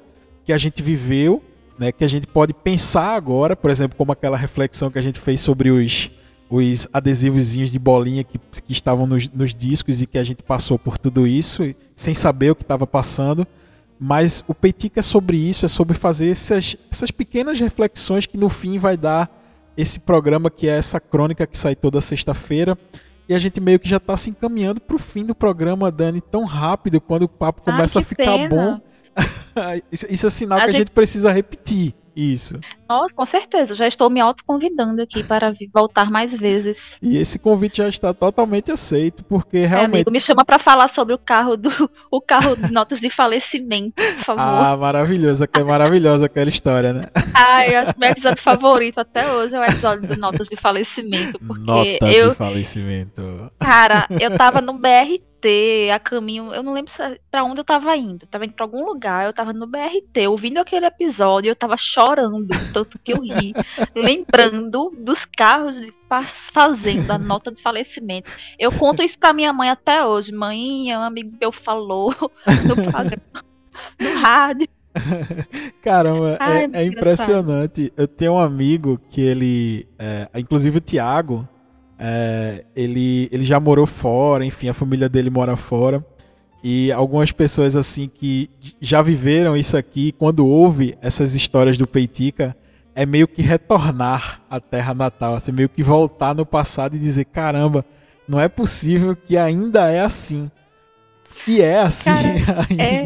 [0.44, 1.44] que a gente viveu,
[1.78, 1.92] né?
[1.92, 5.40] Que a gente pode pensar agora, por exemplo, como aquela reflexão que a gente fez
[5.40, 6.12] sobre os
[6.50, 10.78] os adesivozinhos de bolinha que, que estavam nos, nos, discos e que a gente passou
[10.78, 11.64] por tudo isso
[11.96, 13.48] sem saber o que estava passando.
[14.00, 18.50] Mas o Peitica é sobre isso, é sobre fazer essas, essas pequenas reflexões que no
[18.50, 19.30] fim vai dar
[19.78, 22.78] esse programa que é essa crônica que sai toda sexta-feira.
[23.28, 26.22] E a gente meio que já está se encaminhando para o fim do programa, Dani,
[26.22, 28.50] tão rápido, quando o papo começa a ficar pena.
[28.50, 28.82] bom.
[29.92, 30.76] isso é sinal a que gente...
[30.76, 31.96] a gente precisa repetir.
[32.16, 32.60] Isso.
[32.90, 36.78] Oh, com certeza, já estou me autoconvidando aqui para voltar mais vezes.
[37.02, 39.96] E esse convite já está totalmente aceito, porque realmente.
[39.96, 41.70] É, amigo, me chama para falar sobre o carro do
[42.12, 44.42] o carro de notas de falecimento, por favor.
[44.42, 47.10] Ah, maravilhoso, é maravilhosa aquela história, né?
[47.34, 51.62] Ai, é meu episódio favorito até hoje é o episódio do notas de falecimento, porque
[51.62, 53.52] notas eu de falecimento.
[53.60, 55.26] Cara, eu tava no BRT
[55.94, 56.92] a caminho, eu não lembro
[57.30, 58.26] para onde eu tava indo.
[58.28, 62.48] Tava indo pra algum lugar, eu tava no BRT, ouvindo aquele episódio, eu tava chorando,
[62.76, 63.54] tanto que eu ri,
[63.96, 65.94] lembrando dos carros de
[66.54, 68.30] fazendo a nota de falecimento.
[68.60, 70.34] Eu conto isso pra minha mãe até hoje.
[70.34, 72.14] Mãe, um amigo meu falou
[72.68, 73.46] no programa,
[73.98, 74.68] no rádio.
[75.82, 77.94] Caramba, Ai, é, é impressionante.
[77.96, 81.48] Eu tenho um amigo que ele, é, inclusive o Tiago,
[81.98, 86.06] é, ele, ele já morou fora, enfim, a família dele mora fora.
[86.62, 88.50] E algumas pessoas assim que
[88.82, 92.58] já viveram isso aqui, quando ouve essas histórias do Peitica,
[92.96, 97.26] é meio que retornar à terra natal, assim, meio que voltar no passado e dizer,
[97.26, 97.86] caramba,
[98.28, 100.50] não é possível que ainda é assim.
[101.46, 102.10] E é assim.
[102.10, 103.06] Cara, é...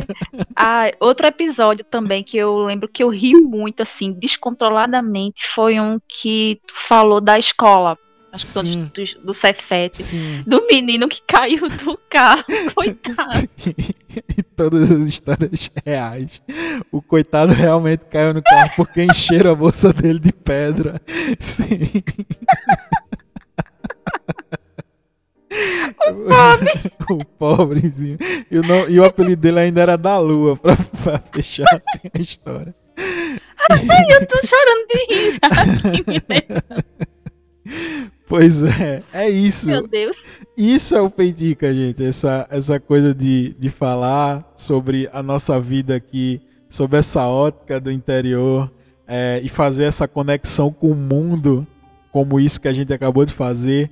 [0.55, 5.99] ah, outro episódio também que eu lembro que eu ri muito, assim, descontroladamente, foi um
[6.07, 7.97] que tu falou da escola
[8.31, 10.03] Acho que do, do Cefete.
[10.03, 10.43] Sim.
[10.45, 12.43] Do menino que caiu do carro.
[12.75, 13.49] Coitado.
[14.37, 16.41] e todas as histórias reais.
[16.91, 21.01] O coitado realmente caiu no carro porque encheram a bolsa dele de pedra.
[21.39, 22.03] Sim.
[26.07, 26.91] O pobre.
[27.09, 28.17] o pobrezinho.
[28.49, 32.21] E o, e o apelido dele ainda era da Lua, pra, pra fechar assim, a
[32.21, 32.75] história.
[33.69, 35.39] Ai, eu tô chorando de rir.
[35.43, 36.03] Aqui,
[38.29, 39.65] Pois é, é isso.
[39.65, 40.15] Meu Deus.
[40.55, 42.05] Isso é o Peitica, gente.
[42.05, 47.91] Essa, essa coisa de, de falar sobre a nossa vida aqui, sobre essa ótica do
[47.91, 48.71] interior
[49.07, 51.65] é, e fazer essa conexão com o mundo,
[52.11, 53.89] como isso que a gente acabou de fazer.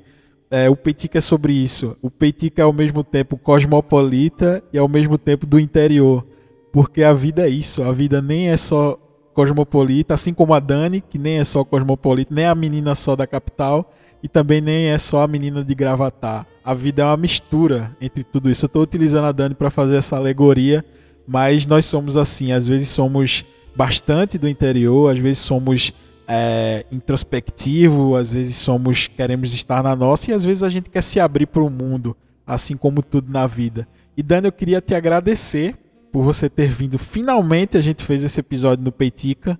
[0.51, 1.97] É, o Peitica é sobre isso.
[1.99, 6.23] O Peitica é ao mesmo tempo cosmopolita e ao mesmo tempo do interior.
[6.71, 7.81] Porque a vida é isso.
[7.81, 8.99] A vida nem é só
[9.33, 13.25] cosmopolita, assim como a Dani, que nem é só cosmopolita, nem a menina só da
[13.25, 13.91] capital
[14.21, 16.45] e também nem é só a menina de gravatar.
[16.63, 18.65] A vida é uma mistura entre tudo isso.
[18.65, 20.83] Eu estou utilizando a Dani para fazer essa alegoria,
[21.27, 22.51] mas nós somos assim.
[22.51, 23.45] Às vezes somos
[23.75, 25.93] bastante do interior, às vezes somos
[26.27, 31.01] é, introspectivo, às vezes somos queremos estar na nossa e às vezes a gente quer
[31.01, 33.87] se abrir para o mundo, assim como tudo na vida.
[34.17, 35.75] E Dani, eu queria te agradecer
[36.11, 36.97] por você ter vindo.
[36.97, 39.59] Finalmente a gente fez esse episódio no Peitica.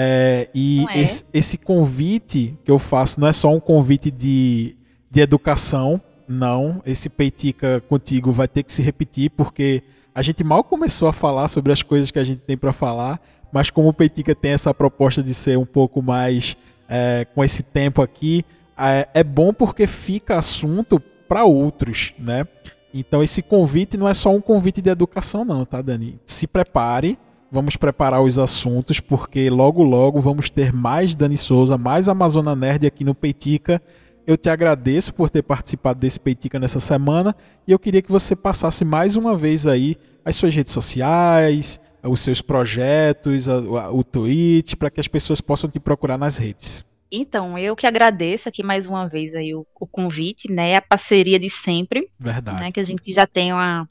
[0.00, 1.00] É, e é?
[1.00, 4.76] esse, esse, convite que eu faço não é só um convite de,
[5.10, 6.80] de educação, não.
[6.86, 9.82] Esse Peitica contigo vai ter que se repetir, porque
[10.14, 13.20] a gente mal começou a falar sobre as coisas que a gente tem para falar,
[13.50, 16.56] mas como o Peitica tem essa proposta de ser um pouco mais
[16.88, 18.44] é, com esse tempo aqui,
[18.78, 22.46] é, é bom porque fica assunto para outros, né?
[22.94, 26.20] Então esse convite não é só um convite de educação, não, tá, Dani?
[26.24, 27.18] Se prepare
[27.50, 32.86] vamos preparar os assuntos, porque logo logo vamos ter mais Dani Souza, mais Amazona Nerd
[32.86, 33.80] aqui no Peitica.
[34.26, 37.34] Eu te agradeço por ter participado desse Peitica nessa semana
[37.66, 42.20] e eu queria que você passasse mais uma vez aí as suas redes sociais, os
[42.20, 46.84] seus projetos, o tweet, para que as pessoas possam te procurar nas redes.
[47.10, 50.74] Então, eu que agradeço aqui mais uma vez aí o, o convite, né?
[50.76, 52.10] A parceria de sempre.
[52.20, 52.60] Verdade.
[52.60, 53.88] Né, que a gente já tem uma,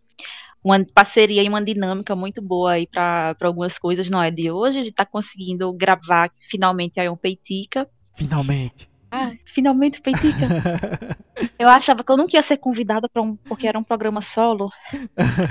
[0.64, 4.80] uma parceria e uma dinâmica muito boa aí para algumas coisas, não é de hoje,
[4.80, 7.88] a gente está conseguindo gravar finalmente aí um Peitica.
[8.16, 8.90] Finalmente.
[9.10, 10.48] Ah, finalmente Peitica.
[11.58, 14.70] eu achava que eu nunca ia ser convidada para um, porque era um programa solo.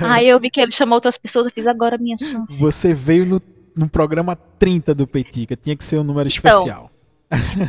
[0.01, 2.55] Aí eu vi que ele chamou outras pessoas, eu fiz agora a minha chance.
[2.57, 3.41] Você veio no,
[3.75, 6.91] no programa 30 do Peitica, tinha que ser um número então, especial.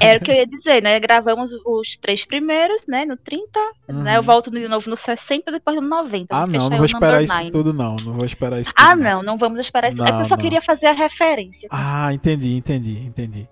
[0.01, 1.01] Era o que eu ia dizer, né?
[1.01, 3.05] Gravamos os três primeiros, né?
[3.05, 4.03] No 30, uhum.
[4.03, 4.17] né?
[4.17, 6.27] Eu volto de novo no 60, depois no 90.
[6.31, 7.51] Ah, não, não vou esperar isso nine.
[7.51, 7.97] tudo, não.
[7.97, 9.99] Não vou esperar isso Ah, tudo, não, não vamos esperar isso.
[9.99, 10.43] Não, é que eu só não.
[10.43, 11.69] queria fazer a referência.
[11.73, 13.49] Ah, entendi, entendi, entendi.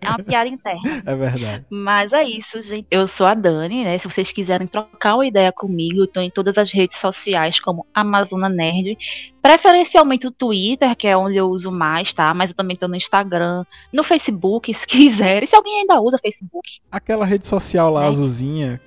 [0.00, 0.82] É uma piada interna.
[1.04, 1.64] É verdade.
[1.70, 2.86] Mas é isso, gente.
[2.90, 3.98] Eu sou a Dani, né?
[3.98, 8.48] Se vocês quiserem trocar uma ideia comigo, estou em todas as redes sociais, como Amazona
[8.48, 8.96] Nerd.
[9.42, 12.32] Preferencialmente o Twitter, que é onde eu uso mais, tá?
[12.32, 15.42] Mas eu também estou no Instagram, no Facebook, se quiser.
[15.42, 16.80] E se alguém ainda usa Facebook.
[16.90, 18.08] Aquela rede social lá, é.
[18.08, 18.80] azulzinha.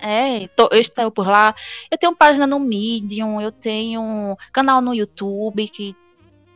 [0.00, 1.54] É, tô, eu estou por lá.
[1.90, 5.94] Eu tenho página no Medium, eu tenho canal no YouTube que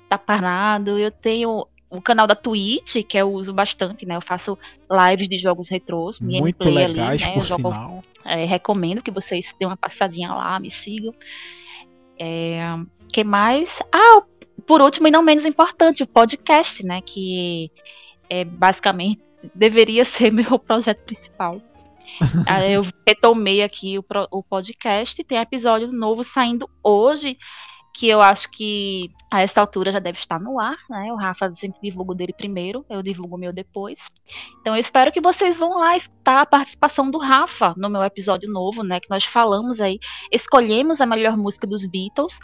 [0.09, 4.17] tá parado, eu tenho o canal da Twitch, que eu uso bastante, né?
[4.17, 4.59] Eu faço
[4.91, 7.35] lives de jogos retrôs, muito legais, ali, né?
[7.35, 8.05] por jogo, sinal.
[8.25, 11.15] É, recomendo que vocês dêem uma passadinha lá, me sigam.
[12.25, 12.61] É,
[13.13, 13.81] que mais?
[13.93, 14.23] Ah,
[14.65, 17.01] por último e não menos importante, o podcast, né?
[17.01, 17.69] Que
[18.31, 19.21] é basicamente
[19.53, 21.61] deveria ser meu projeto principal.
[22.47, 27.37] Ah, eu retomei aqui o, o podcast, tem episódio novo saindo hoje,
[27.95, 31.13] que eu acho que a essa altura já deve estar no ar, né?
[31.13, 33.99] O Rafa sempre divulga o dele primeiro, eu divulgo o meu depois.
[34.61, 38.51] Então eu espero que vocês vão lá estar a participação do Rafa no meu episódio
[38.51, 39.01] novo, né?
[39.01, 39.99] Que nós falamos aí,
[40.31, 42.39] escolhemos a melhor música dos Beatles.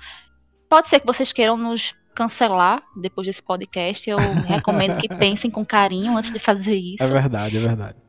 [0.69, 4.09] Pode ser que vocês queiram nos cancelar depois desse podcast.
[4.09, 7.03] Eu recomendo que pensem com carinho antes de fazer isso.
[7.03, 8.08] É verdade, é verdade.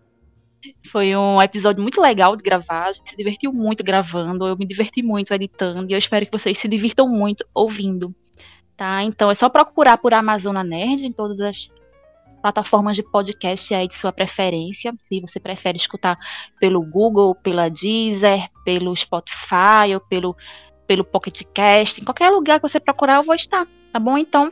[0.92, 2.88] Foi um episódio muito legal de gravar.
[2.88, 4.48] A gente se divertiu muito gravando.
[4.48, 5.90] Eu me diverti muito editando.
[5.90, 8.14] E eu espero que vocês se divirtam muito ouvindo.
[8.76, 9.04] Tá?
[9.04, 11.70] Então é só procurar por Amazona Nerd em todas as
[12.42, 14.94] plataformas de podcast aí de sua preferência.
[15.08, 16.18] Se você prefere escutar
[16.60, 20.36] pelo Google, pela Deezer, pelo Spotify ou pelo,
[20.88, 23.68] pelo Pocket Cast, em qualquer lugar que você procurar, eu vou estar.
[23.92, 24.18] Tá bom?
[24.18, 24.52] Então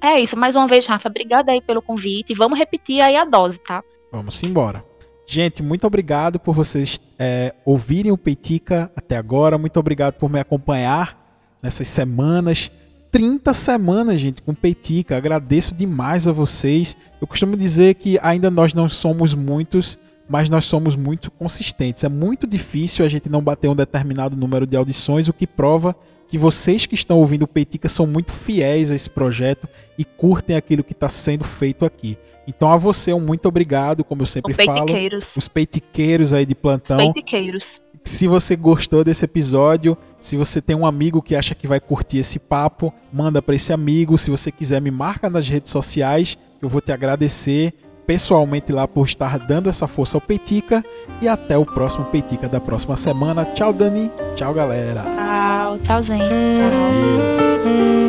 [0.00, 0.36] é isso.
[0.36, 2.34] Mais uma vez, Rafa, obrigada aí pelo convite.
[2.34, 3.82] Vamos repetir aí a dose, tá?
[4.10, 4.91] Vamos embora.
[5.32, 9.56] Gente, muito obrigado por vocês é, ouvirem o Peitica até agora.
[9.56, 11.18] Muito obrigado por me acompanhar
[11.62, 12.70] nessas semanas.
[13.10, 15.16] 30 semanas, gente, com Peitica.
[15.16, 16.94] Agradeço demais a vocês.
[17.18, 22.04] Eu costumo dizer que ainda nós não somos muitos, mas nós somos muito consistentes.
[22.04, 25.96] É muito difícil a gente não bater um determinado número de audições, o que prova
[26.28, 29.66] que vocês que estão ouvindo o Peitica são muito fiéis a esse projeto
[29.96, 32.18] e curtem aquilo que está sendo feito aqui.
[32.46, 34.86] Então a você um muito obrigado, como eu sempre falo.
[35.36, 36.98] Os peitiqueiros aí de plantão.
[36.98, 37.64] Os peitiqueiros.
[38.04, 42.18] Se você gostou desse episódio, se você tem um amigo que acha que vai curtir
[42.18, 44.18] esse papo, manda para esse amigo.
[44.18, 47.72] Se você quiser, me marca nas redes sociais, eu vou te agradecer
[48.04, 50.84] pessoalmente lá por estar dando essa força ao Peitica.
[51.20, 53.44] E até o próximo Peitica da próxima semana.
[53.44, 54.10] Tchau, Dani.
[54.34, 55.02] Tchau, galera.
[55.02, 56.24] Tchau, tchau, gente.
[56.24, 58.01] Tchau.